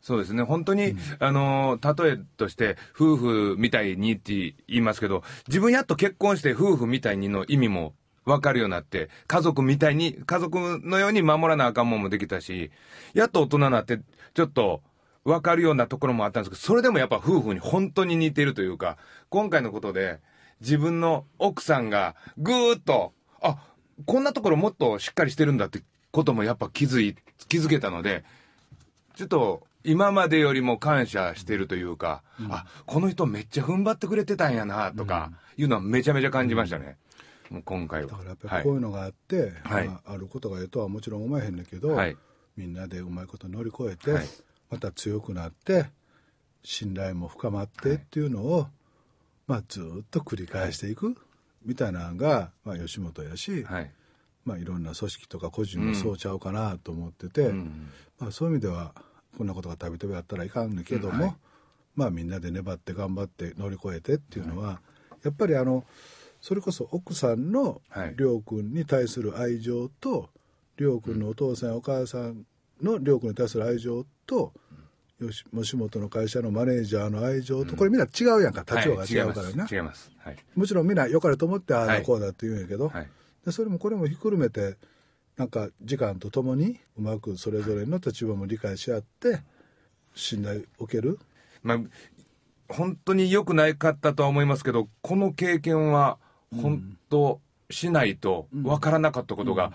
[0.04, 0.44] そうですね。
[0.44, 4.34] 本当に、あのー、例えとして、夫婦みたいにって
[4.68, 7.94] 言いますけど、自分やっと結婚して夫婦みたいにの意味も
[8.26, 12.70] 分かるようになって、家族みたいに、家族のように守らなあかんもんもできたし、
[13.13, 14.02] やっと大人になって、
[14.34, 14.82] ちょっと
[15.24, 18.98] 分かるようなところもあったんですけど、それでもやっぱ夫婦に本当に似てるというか、
[19.30, 20.20] 今回のことで、
[20.60, 23.58] 自分の奥さんがぐーっと、あ、
[24.06, 27.16] こんなところもっとしっかりしてるんだってこともやっぱ気づい、
[27.48, 28.26] 気づけたので、
[29.16, 36.98] ちょっと今までよりも感謝してるというか、あこの人めっちゃ踏ん張ってくれてたんやなとかいうのはめちゃめちゃ感じましたね、
[37.50, 38.08] もう今回は。
[38.08, 39.88] だからやっぱりこういうのがあって、はい。
[39.88, 42.17] まあ、あることがええとはもちろん思えへんねんけど、はい。
[42.58, 44.28] みんなでうまいこと乗り越えて、はい。
[44.69, 45.86] また強くなって
[46.63, 48.67] 信頼も深まってっていうのを、
[49.48, 51.15] まあ、ずっと繰り返していく
[51.63, 53.91] みたいなのが、まあ、吉本やし、はい、
[54.46, 57.89] まあ、いろんな組織とか個人もそうちゃうかなと思ってて、うん。
[58.19, 58.93] まあ、そういう意味では
[59.38, 61.36] こんなことがたびたびあったらいかんけども、うんはい。
[61.96, 64.82] まあ、みんなで粘って頑張って乗り越えてっていうのは、
[65.24, 65.86] やっぱりあの
[66.41, 68.15] それこそ奥さんのはい。
[68.17, 70.30] 亮君に対する愛情と
[70.78, 72.46] 亮君のお父さんやお母さん
[72.82, 74.54] の亮君に対する愛情と、
[75.19, 80.12] 吉吉本の会社のマネージャーの愛情と、これみんな違うやんか立場が違うからな、はい、違います。
[80.17, 83.10] はい、もちろんみんな良かれと思ってああこうだって言うんやけど、はい。
[83.46, 84.78] でそれもこれもひっくるめて
[85.38, 89.41] なんか時間とともにうまくそれぞれの立場も理解し合って
[90.15, 91.20] 信頼を受ける。
[91.64, 91.80] まあ、
[92.70, 96.18] 本当に良くないかったとは思いますけどこの経験は
[96.62, 97.39] 本当
[97.70, 99.72] しないと分からなかったことが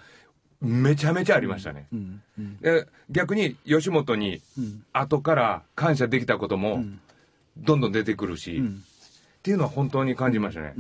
[0.61, 2.23] めちゃめちゃありましたね、うん。
[2.39, 2.57] うん。
[2.59, 4.85] で逆に吉本にうん。
[4.93, 6.85] 後から感謝できたことも
[7.57, 8.85] どんどん出てくるし、ん。
[9.39, 10.75] っていうのは本当に感じましたね、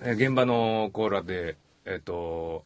[0.00, 2.64] 現場のコーラでえっ、と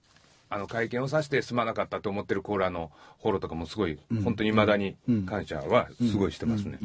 [0.50, 2.90] あの会見をさせてすまなかったと思ってるコーラの
[3.22, 4.96] フォローとかもすごい、本当に未だに
[5.26, 6.78] 感謝はすごいしてますね、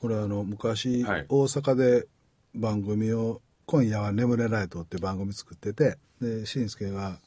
[0.00, 1.26] これあの昔、はい。
[1.28, 2.06] 大阪で
[2.54, 7.18] 番組を「今夜は眠れないと」って番組作っててでしんすけが、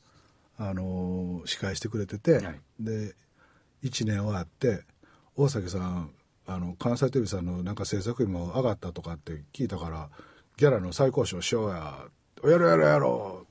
[0.58, 2.62] あのー司会してくれてて、はい。
[2.80, 3.16] で
[3.84, 4.84] 1年終わって
[5.36, 6.12] 大崎さん
[6.46, 10.10] あの関西テレビさんのなんか制作費も上がったとかって聞いたから
[10.58, 12.08] ギャラの再交渉しようや。
[12.46, 13.43] やろうやろうやろ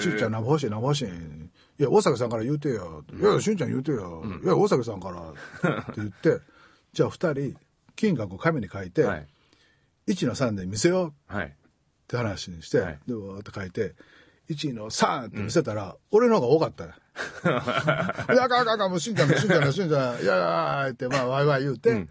[0.00, 6.40] しゅんちゃん何欲しい何欲しいいや大阪さんから言うてよ、いやいやしゅんちゃん言うてよ、いや大阪さんからって言って。
[6.94, 7.56] じゃあ二人
[7.96, 9.26] 金額を紙に書いて、はい。
[10.06, 11.34] 1の3で見せよう。
[11.34, 11.46] はい。
[11.46, 11.50] っ
[12.06, 12.98] て話にして、はい。
[13.06, 13.94] でわーって書いて
[14.48, 16.86] 1の3って見せたら、俺の方が多かった。
[16.86, 16.92] ね
[17.44, 22.10] いやあかんあかんあかんもうしんちゃんもしんちゃんもしんちゃんいやいやってまあワイワイ言うて、うん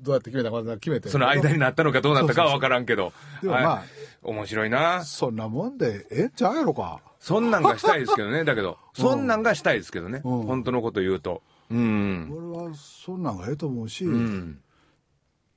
[0.00, 3.12] どうやって決めたか決めてその間になったのかどうなったかは分からんけど
[3.42, 3.97] でもまあはい
[4.28, 5.04] 面白いな。
[5.04, 7.00] そんなもんでええんちゃうやろか。
[7.20, 8.78] そんなんがしたいですけどねだけど。
[8.94, 10.20] そんなんがしたいですけどね。
[10.24, 10.42] うん。
[10.42, 11.42] 本当のこと言うと。
[11.70, 12.30] うん。
[12.30, 14.60] 俺はそんなんがええと思うし、うん。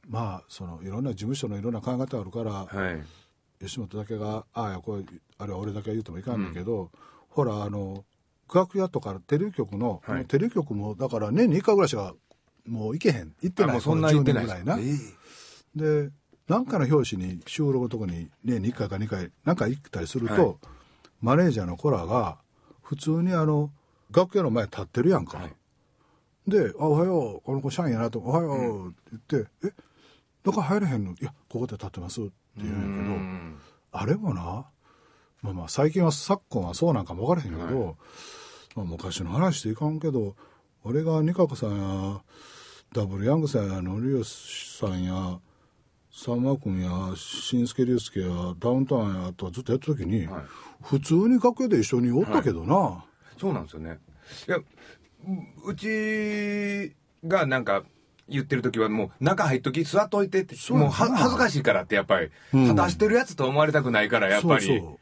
[0.10, 3.04] まあそのいろんな事務所のいろんな考え方あるから、はい。
[3.64, 5.04] 吉本だけがああやこれ
[5.38, 6.92] あれは俺だけが言うてもいかんねんけど、
[7.30, 8.04] ほらあの
[8.54, 10.26] 楽屋とかテレビ局の、はい。
[10.26, 12.16] テレビ局もだから年に1回ぐらいしか
[12.68, 13.34] もう行けへん。
[13.42, 14.84] 行ってないあもうそんな言ってないこの10年ぐらい
[15.76, 16.12] な、で
[16.52, 20.56] 何かの表紙に収録のとこに年に1回か2回なんか行ったりすると、はい。
[21.22, 22.40] マネージャーの子らが
[22.82, 23.72] 普通にあの
[24.12, 25.54] 楽屋の前立ってるやんか、はい。
[26.46, 28.98] で「あおはようこの子社員やな」と「おはよう」って
[29.30, 29.74] 言って「え
[30.44, 31.12] 中入れへんの？
[31.12, 33.58] いやここで立ってます」って言うんやけど、うん。
[33.94, 34.66] あれもな
[35.42, 37.96] まあまあ最近は昨今はそうなんかも分からへんけど、
[38.76, 40.36] まあ、昔の話でいかんけど
[40.84, 42.22] 俺が仁子さんや
[42.92, 45.40] ダブルヤングさんやのりよしさんや
[46.14, 48.28] さんま君や新助竜介や
[48.60, 50.44] ダウンタウンやとかずっとやった時に、はい。
[50.82, 53.06] 普通に楽屋で一緒におったけどな、
[53.40, 54.00] そうなんですよね。
[54.48, 54.64] いやう
[55.68, 56.96] うち
[57.26, 57.84] がなんか
[58.28, 62.68] 言ってる時はもう中入っとき座っといてってもう恥ずかしいからってやっぱり、うん。
[62.68, 64.66] 果たしてるやつと思われたくないからやっぱり。
[64.66, 64.98] そうそう。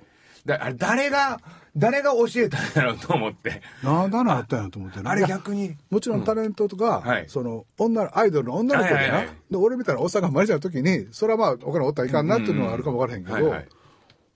[0.46, 1.42] だあれ誰が
[1.76, 3.62] 誰が教えたんやろうと思って。
[3.84, 5.12] なんだなあったんやと思ってな。
[5.12, 5.76] あれ逆に。
[5.90, 7.26] もちろんタレントとか、はい。
[7.28, 13.68] その女のアイドルの女の子でな、はいはいはいで俺みたいなおっさんがマネージャーの時にそれはまあお金おったらいかんなっていうのはあるかも分からへんけど、はいはい。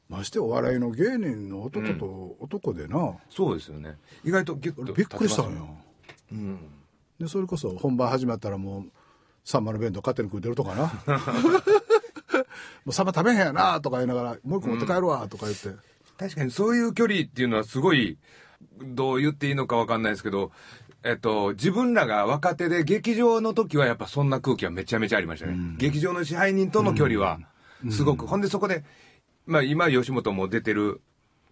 [0.10, 3.98] ましてお笑いの芸人の男と男でな、そうですよね。
[4.24, 5.68] 意外とギュッと俺びっくりしたんよ。
[6.32, 6.60] うん。
[7.20, 8.84] でそれこそ本番始まったらもう
[9.44, 10.92] サンマの弁当勝手に食うてるとかな。
[12.86, 15.70] もうサンマ食べへんやなとか言いながらもう一個持って帰るわとか言って、
[16.18, 18.18] 確かにそういう距離っていうのはすごい
[18.82, 20.52] どう言っていいのかわかんないですけど
[21.06, 27.40] えっと、自分らが若手で劇場の時はやっぱそんな空気はめちゃめちゃありましたね、劇場の支配人との距離は
[27.92, 28.86] すごく、ほんでそこで、
[29.46, 31.02] まあ、今吉本も出てる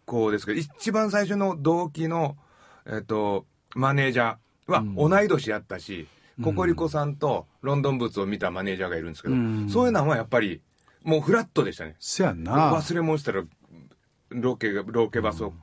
[0.05, 2.37] 子ですけど一番最初の同期の、
[2.85, 3.45] えっと、
[3.75, 6.07] マネージャーは同い年やったし、
[6.41, 9.69] ココリコさんとロンドンブーツを見たマネージャーがいるんですけど、うん。
[9.69, 10.61] そういうのはやっぱり
[11.03, 11.95] もうフラットでしたね。
[11.99, 12.73] せやんな。
[12.73, 13.43] 忘れ物したら
[14.31, 15.53] ロケがロケバスを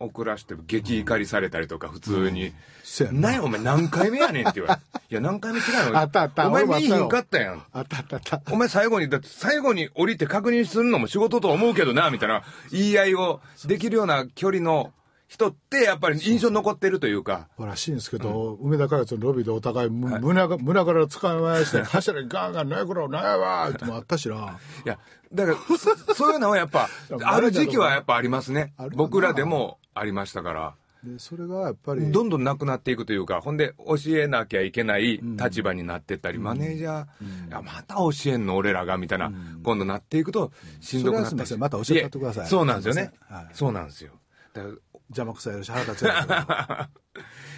[0.00, 2.52] 送らして激怒りされたりとか普通に。
[2.84, 6.48] せや「んお前何回目やねん」って言われて「いや何回目違うよあったあった。
[6.48, 8.42] お前見えへんかったやん」あったあったあった。
[8.52, 12.42] お前最後に、だって最後に降りて確認するのも仕事と思うけどな、みたいな。
[12.70, 14.92] 言い合いをできるような距離の
[15.28, 24.36] 人ってやっぱり印象残ってるというか、らしいんですけど、梅田開発のロビーでお互いむ、胸が胸から使い回して柱にガンガン「なんやこれなんやわ」ってもあったしな
[24.84, 24.98] いや、
[25.32, 26.32] だからそ、そう。
[26.32, 26.38] いう。
[26.38, 26.88] のはやっぱ、
[27.24, 28.72] ある時期はやっぱありますね。
[28.94, 30.74] 僕らでもありましたから。
[31.04, 33.26] でそれがやっぱりどんどんなくなっていくという。
[33.26, 39.30] か、ほんで教えなきゃいけない立場になってったり、マネージャー、いやまた教えんの俺らがみたいな、
[39.62, 40.50] 今度なっていくと
[40.80, 42.64] しんどくなったりそれはすいませんまた教えてやってくださいそう。
[42.64, 43.46] なんですよねはい。
[43.52, 43.72] そう。
[43.72, 44.12] なんですよ。
[44.54, 44.74] だから
[45.08, 46.88] 邪魔くさいし腹立つや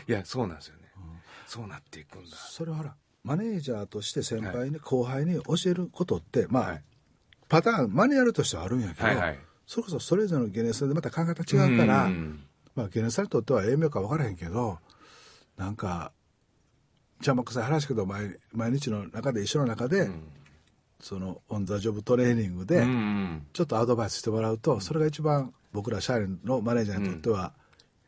[0.06, 0.12] ろ。
[0.12, 0.92] いや、そうなんですよね。
[1.46, 2.36] そうなっていくんだ。
[2.36, 6.84] それはほらマネージャーとして先輩に、後輩に教えることってまあ、はい。
[7.48, 9.38] パターンマニュアルとしてはあるんやけど、はいはい。
[9.66, 12.44] それこそそれぞれのゲネスでまた考え方違うから、うん。
[12.74, 14.78] まあ、ゲネスにとっては英明か分からへんけど
[15.56, 16.12] なんか
[17.18, 20.08] 邪魔くさい話けど毎毎日の中で一緒の中で、
[21.00, 27.52] そのオン・ザ・ジョブトレーニングで、うんちょっとアドバイスしてもらうと、それが一番僕ら社員のマネージャーにとっては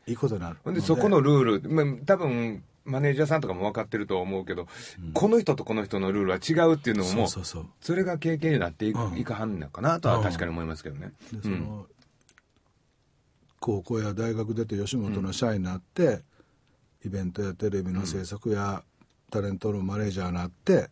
[0.07, 0.57] いいことになる。
[0.63, 4.67] ほんで、そこのルール、まあ、多分、マネージャーさんとかも分かってると思うけど、
[5.13, 7.65] この人とこの人のルールは違うっていうのも、そうそうそう。
[7.79, 9.17] それが経験になってい,、うん。
[9.17, 11.13] いかはんのかなとは確かに思いますけどね。
[11.31, 11.87] でその、
[13.59, 16.21] 高校や大学出て吉本の社員になって、
[17.05, 18.83] イベントやテレビの制作や
[19.29, 20.89] タレントのマネージャーになって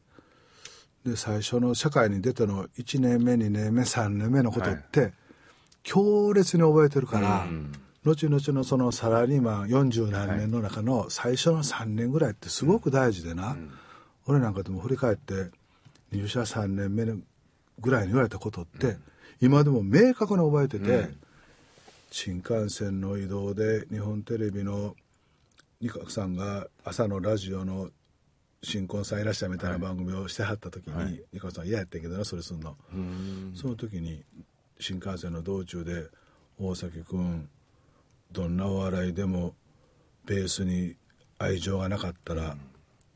[1.06, 5.14] で最初の社会に出ての1年目2年目3年目のことって、
[5.84, 7.72] 強烈に覚えてるから、うん。
[8.04, 13.56] 後々のそのサラリーマン40何年の中の最初の3年ぐらいってすごく大事でな、
[14.26, 15.52] 俺なんかでも振り返って
[16.12, 17.06] 入社3年目
[17.80, 18.98] ぐらいに言われたことって、
[19.40, 21.10] 今でも明確に覚えてて、
[22.10, 24.96] 新幹線の移動で日本テレビの
[25.80, 27.90] 二角さんが朝のラジオの
[28.64, 31.22] 新婚さんいらっしゃいみたいな番組をしてはった時に、はい。
[31.34, 33.54] ニコラさん嫌やったけどなそれすんの、うん。
[33.56, 34.24] その時に
[34.82, 36.08] 新幹線の道中で
[36.60, 37.48] 大崎君
[38.32, 39.54] どんなお笑いでも
[40.26, 40.96] ベースに
[41.38, 42.58] 愛情がなかったら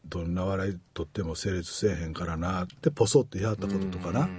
[0.05, 4.29] どんな笑いとっても成立せえへんからなってポソって言いはったこととかな、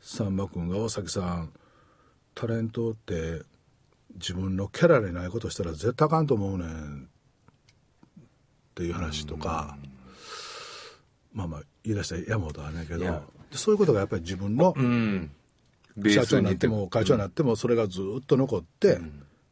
[0.00, 1.52] さんま君が大崎さん
[2.34, 3.42] タレントって
[4.14, 7.08] 自分のキャラでないことしたら絶対あかんと思うねん。
[8.20, 8.24] っ
[8.74, 9.76] ていう話とか、
[11.32, 13.22] まあまあ言い出したら山本はねんけど。
[13.52, 14.74] そういうことがやっぱり自分の
[16.04, 18.98] 社長になっても会長になってもそれがずっと残って、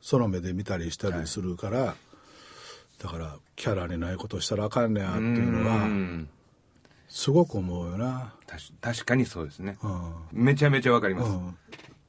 [0.00, 1.94] その目で見たりしたりするから、
[2.98, 6.28] だからキャラにないことしたらあかんねやっていうのうはん。
[7.08, 8.34] すごく思うよな。
[8.80, 9.76] 確かにそうですね。
[9.82, 10.12] うん。
[10.32, 11.30] めちゃめちゃわかります。
[11.30, 11.56] うん、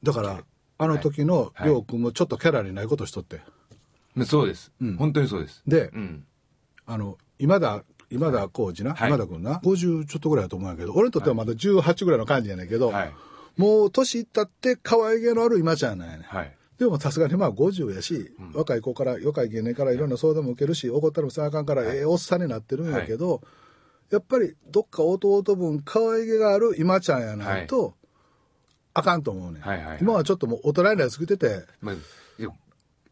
[0.02, 0.42] だから
[0.78, 1.68] あの時のはい。
[1.68, 3.40] 亮君もちょっとキャラにないことしとって、
[4.26, 4.72] そうです。
[4.98, 5.62] 本当にそうです。
[5.66, 6.24] で、うん。
[6.86, 9.08] あの今田今田浩二な、はい。
[9.08, 13.12] 今田君な50ちょっとぐらいだと思うんやけど俺にとってはまだ18ぐらいの感じやねんけど、はい
[13.56, 16.20] もう年いったって可愛げのある今ちゃんなんやね。
[16.20, 16.56] んはい。
[16.78, 19.96] でもさすがにまあ50やし、若い子から若い芸人からい。
[19.96, 23.40] ろんな相談も受けるし怒ったりもせなあかんから、ええおっさんになってるんやけど、
[24.10, 27.94] やっぱりどっか弟分可愛げがある今ちゃんやないと、
[28.92, 29.60] あかんと思うね。
[29.60, 29.98] ん、はいはいはい。
[30.02, 31.94] 今はちょっともう大人になりすぎててまあ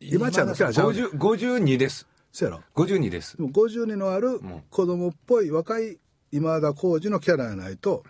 [0.01, 2.07] 今ちゃんのキャラちゃうねん50 52です。
[2.33, 3.37] せやろ？52です。
[3.39, 5.99] でも52のある子供っぽい若い
[6.33, 8.05] 今田耕司のキャラやないと、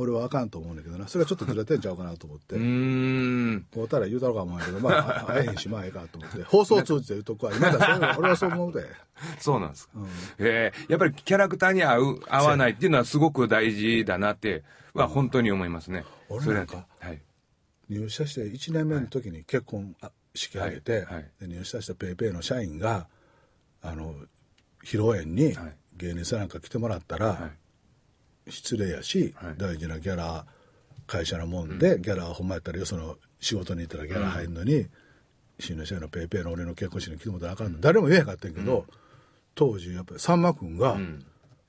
[0.00, 1.08] 俺はあかんと思うんだけどな。
[1.08, 2.62] それはちょっとずれてんちゃうかなと思って、 うー
[3.56, 3.66] ん。
[3.74, 6.42] こうたら言うたろうか思うんやけどまああ会えへんしまあええかと思って。
[6.44, 8.86] 放送を通じて言うとくわ今田そういうの俺はそう思うで。
[9.40, 9.92] そうなんですか、
[10.38, 10.72] え。
[10.88, 14.62] ーやっぱりキャラクターに合う合わないっていうのはすごく大事だなって
[14.94, 17.20] は本当に思いますね、それ俺なんかはい。
[17.88, 21.14] 入社して1年目の時に結婚あ式挙げて、はい。
[21.14, 21.30] はい。
[21.40, 23.08] で入社したペイペイの社員が
[23.82, 24.14] あの
[24.84, 25.76] 披露宴にはい。
[25.96, 27.57] 芸人さんなんか来てもらったら、はい
[28.48, 29.54] 失礼やし、はい。
[29.56, 30.46] 大事なギャラ
[31.06, 34.86] 会社のもんで、ギャラほんまやったらよその仕事に行ったらギャラ入るのに、
[35.60, 38.86] 新の社員のペイペイの俺の結婚式に来てもらあかんの、誰も言えへんかったんやけど、
[39.54, 40.98] 当時やっぱりさんま君が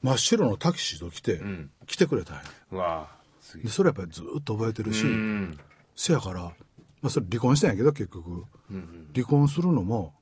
[0.02, 1.72] 真っ白のタキシード着て、ん。
[1.88, 3.08] 来てくれたんや。
[3.64, 5.60] でそれやっぱりずっと覚えてるし、うん。
[5.96, 6.54] せやから、ま
[7.08, 8.44] あ、それ離婚したんやけど結局、
[9.14, 10.14] 離婚するのも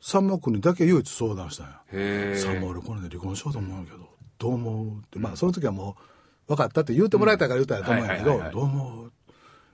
[0.00, 2.36] さんま君にだけ唯一相談したんや。
[2.36, 5.18] さんま俺これで離婚しようと思うんやけど、どう思うって。
[5.18, 5.96] まあその時はも
[6.48, 9.12] う分かったって言うてもらえたから言うたんやと思うんやけど、どう思う？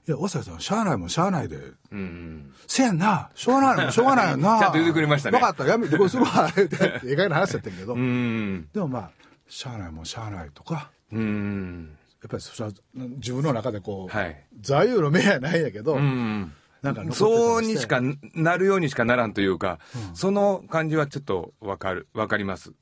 [0.09, 1.57] いや大崎さんしゃあないもんしゃあないで。
[1.57, 1.75] うん。
[1.93, 3.31] うんせやんな。
[3.35, 4.59] しょうがないもんしょうがないよな。
[4.61, 5.39] ちゃんと言うてくれましたね。
[5.39, 5.65] 分かった。
[5.65, 8.69] やめ離婚するわ言うて意外な話やったけど、うん。
[8.73, 9.11] でもまあ
[9.49, 10.91] しゃあないもんしゃあないとか。
[11.13, 11.97] うん。
[12.23, 14.45] やっぱりそれは自分の中でこう、はい。
[14.61, 16.53] 座右の銘やないんやけど、うん
[16.83, 18.01] なんかそうにしか
[18.35, 19.79] なるようにしかならんというか、
[20.15, 22.73] その感じはちょっとわかる、わかります。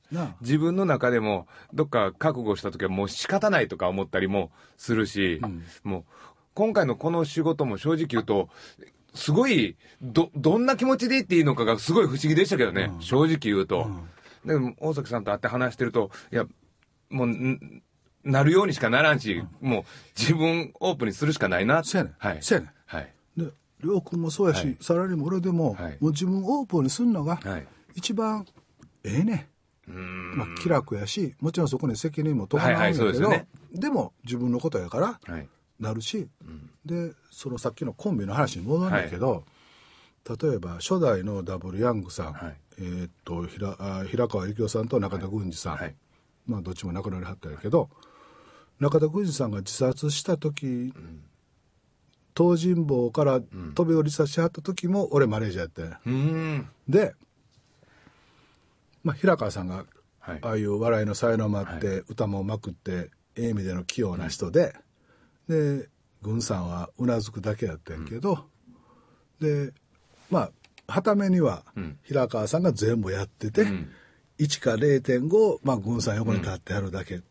[0.41, 5.39] 自分の中でも、どっか覚悟した時はもう仕方ないとか思ったりもするし、
[5.83, 6.03] もう、
[6.55, 8.49] 今回のこの仕事も正直言うと、
[9.13, 13.87] すごい、ど、どんな気持ちで言っていいのかがすごい不思議でしたけどね、正直言うと。
[14.45, 16.45] でも、大崎さんと会って話してると、いや、
[17.09, 17.83] もう、ん
[18.23, 19.83] なるようにしかならんし、もう
[20.19, 21.89] 自分オープンにするしかないなって。
[21.89, 22.37] そうやねんはい。
[22.41, 23.13] そうやねんはい。
[23.81, 24.77] で亮君もそうやし、はい。
[24.81, 25.97] さらにも俺でも、はい。
[25.99, 27.67] もう自分オープンにするのがはい。
[27.95, 28.45] 一番
[29.03, 29.49] ええね
[29.87, 29.91] ん。
[29.91, 33.47] ん、まあ、気楽やしもちろんそこに責任も伴うんやけど、はいはいでね。
[33.73, 35.47] でも自分のことやからはい。
[35.79, 36.27] なるし、
[36.85, 39.43] でそのさっきのコンビの話に戻るんだけど、
[40.29, 42.57] 例えば初代のダブルヤングさん、はい。
[42.77, 45.95] えーっと平あ平川幸雄さんと中田軍司さん、はい。
[46.45, 47.89] まあどっちも亡くなりはったんやけど
[48.79, 50.93] 中田軍司さんが自殺した時、
[52.35, 53.41] 東尋坊から
[53.75, 56.69] 飛び降りさせてはった時も俺マネージャーやってん。
[56.87, 57.13] で、
[59.03, 59.85] まあ、平川さんが
[60.21, 60.39] はい。
[60.41, 64.75] ああいう笑いの才能もあって、は歌もうまくってええ意味での器用な人で、
[65.49, 65.89] で
[66.21, 68.45] 軍さんはうなずくだけやったんやけど、
[69.39, 69.73] で
[70.29, 70.51] まあ
[70.87, 71.97] はためにはん。
[72.03, 73.89] 平川さんが全部やってて、ん。
[74.37, 77.21] 1か0.5、まあ、軍さん横に立ってやるだけ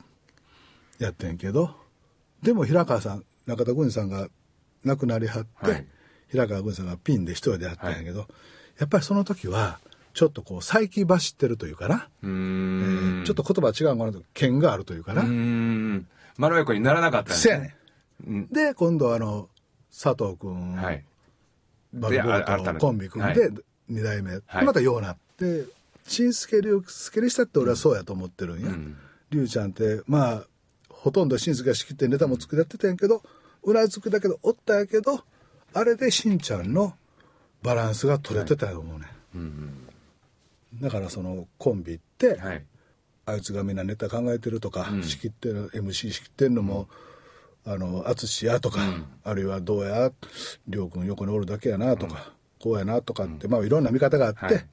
[0.98, 1.74] やってんけど、
[2.42, 4.28] でも平川さん中田軍さんが
[4.84, 5.86] 亡くなりはって、はい。
[6.30, 8.26] 平川軍さんがピンで一人でやったんやけど、
[8.78, 9.80] やっぱりその時は
[10.14, 12.30] ちょっとこう再起走ってるというかな、えん。
[13.22, 16.08] ーちょっと言葉違うものと剣があるというかな、うーん。
[16.36, 17.74] まろやかにならなかったんですせやね
[18.26, 18.36] うん。
[18.42, 19.48] んで今度あの
[19.90, 21.04] 佐藤君、はい。
[21.92, 23.50] バルボートのコンビ組んで
[23.90, 24.64] 2代目、はい。
[24.64, 25.64] またようなって
[26.06, 28.70] 新助龍助にしたって俺はそうやと思ってるんや。
[28.70, 28.96] ん。
[29.30, 30.44] 龍、ちゃんってまあ
[30.88, 33.22] ほとんど新助が仕切ってネタも作りやってたんやけどう
[33.66, 35.20] なずくだけどおったんやけど
[35.72, 36.94] あれでしんちゃんの
[37.62, 39.06] バランスが取れてたと思うね、
[40.80, 42.64] だからそのコンビって、はい。
[43.26, 46.88] あいつがみんなネタ考えてるとか、仕切ってる MC 仕切ってんのも、
[47.66, 48.80] あの淳やとか、
[49.22, 50.10] あるいはどうや
[50.66, 54.66] 亮君横におるだけやなとか、こうやなとかって、まあいろんな見方があって、はい。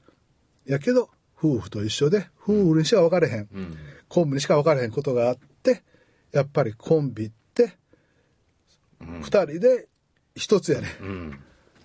[0.66, 3.48] やけど夫婦と一緒で夫婦にしか分かれへん、
[4.08, 5.82] コンビにしか分かれへんことがあって
[6.32, 7.37] やっぱりコンビって
[9.00, 9.88] 二人で
[10.34, 11.40] 一つやね、うん。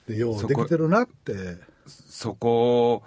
[0.08, 1.58] でよそうこできてるなって。
[1.88, 3.04] そこ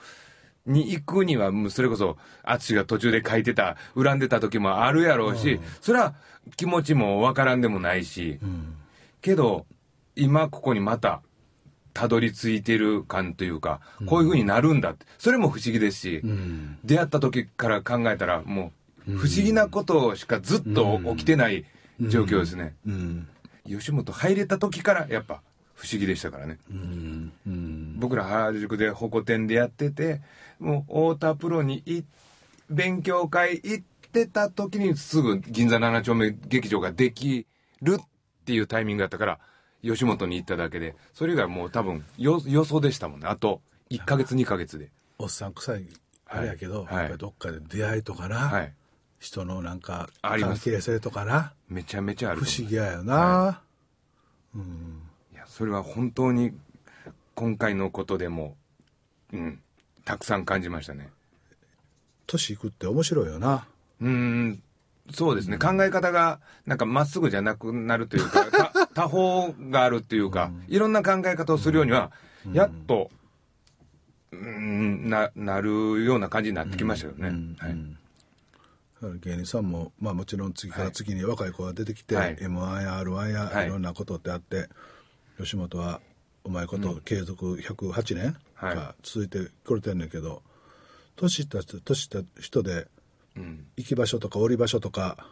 [0.66, 6.14] に行くには、それこそ、淳が途中で書いてた、恨んでた時もあるやろうし、それは
[6.56, 8.38] 気持ちもわからんでもないし、
[9.22, 9.66] けど、
[10.16, 11.22] 今ここにまた、
[11.94, 16.22] たどり着いてる感というか、こういう風になるんだって、それも不思議ですし、
[16.84, 18.72] 出会った時から考えたら、も
[19.08, 21.64] う、不思議なことしかずっと起きてない
[22.00, 22.74] 状況ですね。
[22.86, 23.28] うん
[23.66, 25.42] 吉本入れた時から、やっぱ、
[25.76, 26.58] 不思議でしたからね。
[26.70, 27.94] うんうん。
[27.98, 30.20] 僕ら原宿でホコ天でやってて
[30.58, 32.02] もう太田プロにい
[32.70, 37.46] 勉強会行ってた時にすぐ銀座7丁目劇場ができ
[37.82, 38.04] るっ
[38.46, 39.38] ていうタイミングだったから
[39.82, 43.26] 吉本に行っただけでそれがもう多分よ予想でしたもんね。
[43.28, 43.60] あと
[43.90, 44.90] 1ヶ月2ヶ月で。
[45.18, 45.86] おっさん臭い
[46.28, 46.96] あれやけど、はい。
[46.96, 48.72] やっぱりどっかで出会いとかな、はい
[49.26, 51.52] 人のなんか関係性とかな。
[51.68, 53.62] めちゃめちゃある不と思議やよな、
[55.32, 55.34] い。
[55.34, 56.52] やそれは本当に
[57.34, 58.56] 今回のことでも
[59.32, 59.60] うん
[60.04, 61.10] たくさん感じましたね。
[62.28, 63.66] 年いくって面白いよな。
[64.00, 64.62] うーん、
[65.12, 65.58] そうですね。
[65.58, 68.44] 考え方が、なんかまっすぐじゃなくなるというか、
[68.94, 72.12] た多方があるっていうか、いろんな考え方をするようには、
[72.52, 73.10] やっと、
[74.30, 77.56] うーん、な、なるような感じになってきましたよね。
[77.58, 77.76] はい。
[79.02, 82.36] 芸人さんも、まあ、もちろん次から次に若い子が出てきて、はい。
[82.40, 83.66] m 1や r 1やはい。
[83.66, 84.68] いろんなことってあって、
[85.38, 86.00] 吉本は
[86.44, 88.74] うまいこと継続108年はい。
[88.74, 90.42] が続いてくれてんねんけど、
[91.16, 92.88] 年いった人年いった人で
[93.36, 93.66] うん。
[93.76, 95.26] 行き場所とか降り場所とか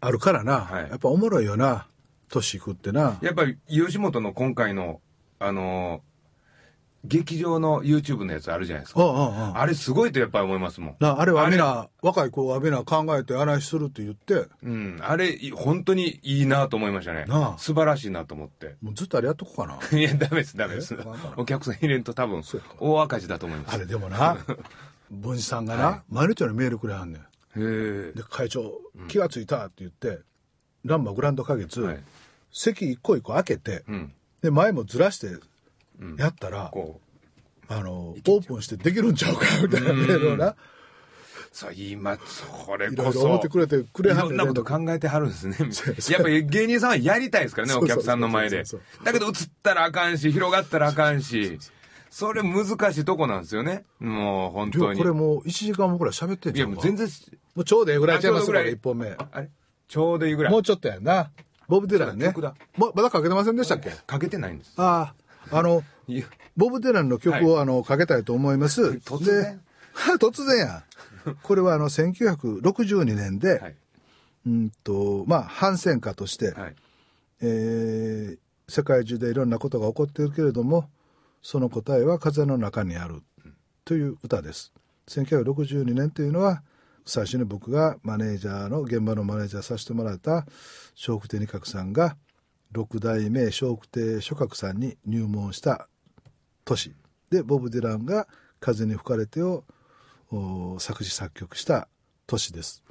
[0.00, 0.90] あるからな、はい。
[0.90, 1.86] やっぱおもろいよな。
[2.28, 3.18] 年いくってな。
[3.22, 5.00] やっぱり、吉本の今回の、
[5.38, 6.13] あのー
[7.04, 9.52] 劇場の YouTube のやつあるじゃないですか。
[9.54, 10.96] あれすごいとやっぱり思いますもん。
[11.00, 14.98] なあれはみな若い子はみんな考えて話するって言ってうん。
[15.02, 17.58] あれ、い本当にいいなと思いましたねなあ。
[17.58, 18.76] 素晴らしいなと思って。
[18.80, 20.96] もうずっとあれやっとこうかな いや、ダメです、ダメです。
[21.36, 22.42] お客さん入れんと多分、
[22.80, 23.74] 大赤字だと思います。
[23.74, 24.38] あれでもな
[25.10, 27.24] 文治さんがな、毎日のようにメールくれはんねんへ
[27.56, 28.12] え。
[28.14, 30.20] で会長気がついたって言って、
[30.84, 32.02] ランマグランド花月、はい
[32.56, 34.12] 席一個一個開けて、うん。
[34.40, 35.28] で前もずらして
[36.18, 37.04] やったら、こう。
[37.66, 40.54] あのオープンしてできるんちゃうかみたいなメールをな
[41.50, 43.22] そう、今、それこそ。
[43.24, 45.56] 思ってくれてくれはんねんいろんなこと考えてはるんですね。
[46.10, 48.64] やっぱり芸人さんはやりたいですからね、お客さんの前で。
[49.02, 49.32] だけど映っ
[49.62, 51.58] たらあかんし、広がったらあかんし。
[52.10, 53.84] それ難しいとこなんですよね。
[53.98, 54.98] もう本当に。
[54.98, 57.08] これもう1時間もぐらい喋ってんいやじゃんもう全然、
[57.54, 59.50] もうちょうどええぐらいちゃいますからあちょうどぐらい1本目あれ？
[59.88, 60.52] ちょうどいいぐらい。
[60.52, 61.30] もうちょっとやんな
[61.66, 62.34] ボブ・ディランね
[62.76, 63.90] まだかけてませんでしたっけ？
[64.06, 64.74] かけてないんです。
[64.76, 65.82] あああの
[66.56, 68.82] ボブ・ディランの曲を、あのかけたいと思います。
[68.82, 69.56] 突然？
[69.56, 69.60] で
[70.18, 70.84] 突然や。
[71.42, 73.76] これはあの1962年で、はい。
[74.46, 76.74] うんとまあ反戦歌として、はい。
[77.40, 78.38] えー
[78.68, 80.88] 世界中でいろんなことが起こっているけれども
[81.42, 83.22] その答えは風の中にある
[83.84, 84.72] という歌です。
[85.08, 86.62] 1962年というのは
[87.04, 92.16] 最初に僕がマネージャーの現場のマネージャーさせてもらった笑福亭仁鶴さんが
[92.74, 95.88] 六代目笑福亭諸鶴さんに入門した
[96.64, 96.92] 年
[97.30, 98.26] でボブ・ディランが
[98.58, 99.64] 「風に吹かれてを」
[100.32, 101.86] お作詞作曲した
[102.26, 102.82] 年です。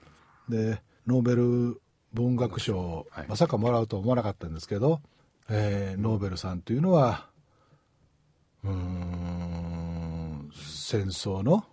[0.48, 1.82] でノーベル
[2.14, 5.02] 文学賞をはいまさかもらうとは思わなかったんですけど、
[5.50, 7.28] えーノーベルさんというのは
[8.64, 11.66] うーん戦争の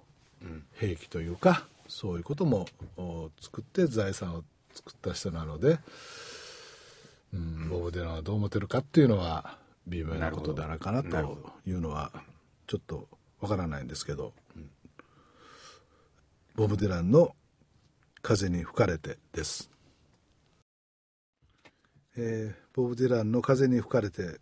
[0.73, 4.45] 兵器というか、そういうこともお作って財産を
[4.75, 5.79] 作った人なので、
[7.33, 12.13] うん、ボブ・ディランはどう思ってるかっていうのは微妙なことだなかなというのは
[12.67, 13.09] ちょっと
[13.41, 14.35] わからないんですけど、
[16.55, 17.35] ボブ・ディランの
[18.23, 19.71] 「風に吹かれて」です。
[22.17, 24.41] えーボブ・ディランの「風に吹かれて」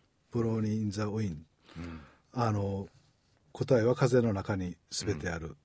[0.32, 1.46] 「ブローニー・イン・ザ・ウィン」
[2.32, 2.88] あの
[3.52, 5.56] 答えは風の中に全てある、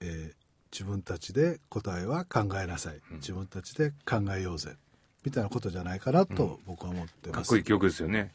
[0.00, 4.76] えー自分たちで答えは考えなさい、自分たちで考えようぜ
[5.24, 8.32] みたいなことじゃないかなと僕は思ってます、かっこいい曲ですよね。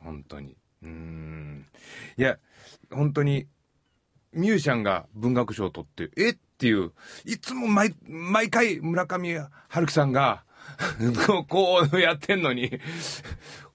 [0.00, 0.56] 本当に。
[0.82, 1.66] うーん。
[2.16, 2.38] いや、
[2.90, 3.46] 本当に、
[4.32, 6.92] ミュージシャンが文学賞を取って、えっていう、
[7.24, 10.44] いつも毎、毎回村上春樹さんが、
[11.48, 12.70] こうやってんのに、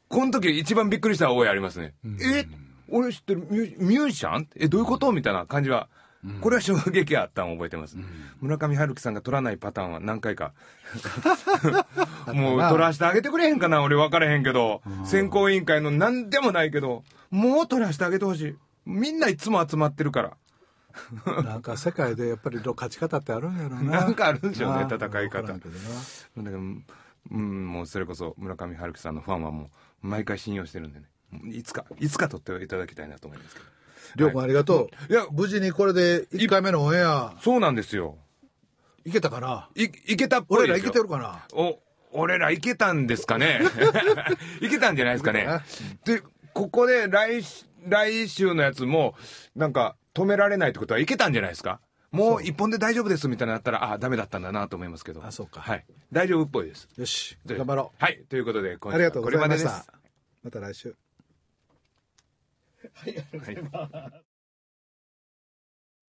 [0.08, 1.94] この時一番びっくりした覚えありますね。
[2.22, 2.46] え
[2.90, 4.48] 俺知ってるミューミュージシャン？
[4.56, 5.12] え、どういうこと？
[5.12, 5.90] みたいな感じは
[6.42, 7.98] これは衝撃あったんを覚えてます、
[8.42, 10.54] 村上春樹さんが取らないパターンは何回か。
[12.34, 14.82] もう取らしてあげてくれへんかな俺分からへんけど。
[15.06, 18.56] 選考委員会の何でもないけどもう取らしてあげてほしい。
[18.86, 20.38] みんないつも集まってるから。
[21.44, 24.02] なんか世界でやっぱり勝ち方ってあるんやろうな。
[24.02, 25.04] なんかあるんでしょうね戦い方。
[25.04, 25.76] わからんけど
[27.30, 29.70] うん、もうそれこそ村上春樹さんのファンはも
[30.04, 31.08] う毎回信用してるんでね。
[31.52, 33.66] いつかいつか取っていただきたいなと思いますけど
[34.18, 37.34] りょうくんありがとう、いや無事にこれで1回目のオンエア。
[37.42, 38.18] そうなんですよ。
[39.06, 39.70] いけたかな？
[39.76, 41.46] いいけたっぽい俺らいけてるかな？
[41.54, 41.80] お
[42.12, 43.62] 俺らいけたんですかね？
[44.60, 45.48] いけたんじゃないですかね。
[46.04, 46.22] で
[46.54, 49.16] ここで来し来週のやつも
[49.56, 51.80] なんか止められないってことはいけたんじゃないですか？
[52.12, 55.24] もう一本で大丈夫ですみたいなのあったらあダメだったんだなと思いますけど。
[55.24, 55.62] あそうか。
[55.62, 55.86] はい。
[56.12, 56.88] 大丈夫っぽいです。
[56.98, 57.38] よし。
[57.46, 58.04] で頑張ろう。
[58.04, 58.24] はい。
[58.28, 59.94] ということで今ありがとうございましこれまでた
[60.44, 60.96] また来週
[63.04, 63.90] 嘿嘿嘿哈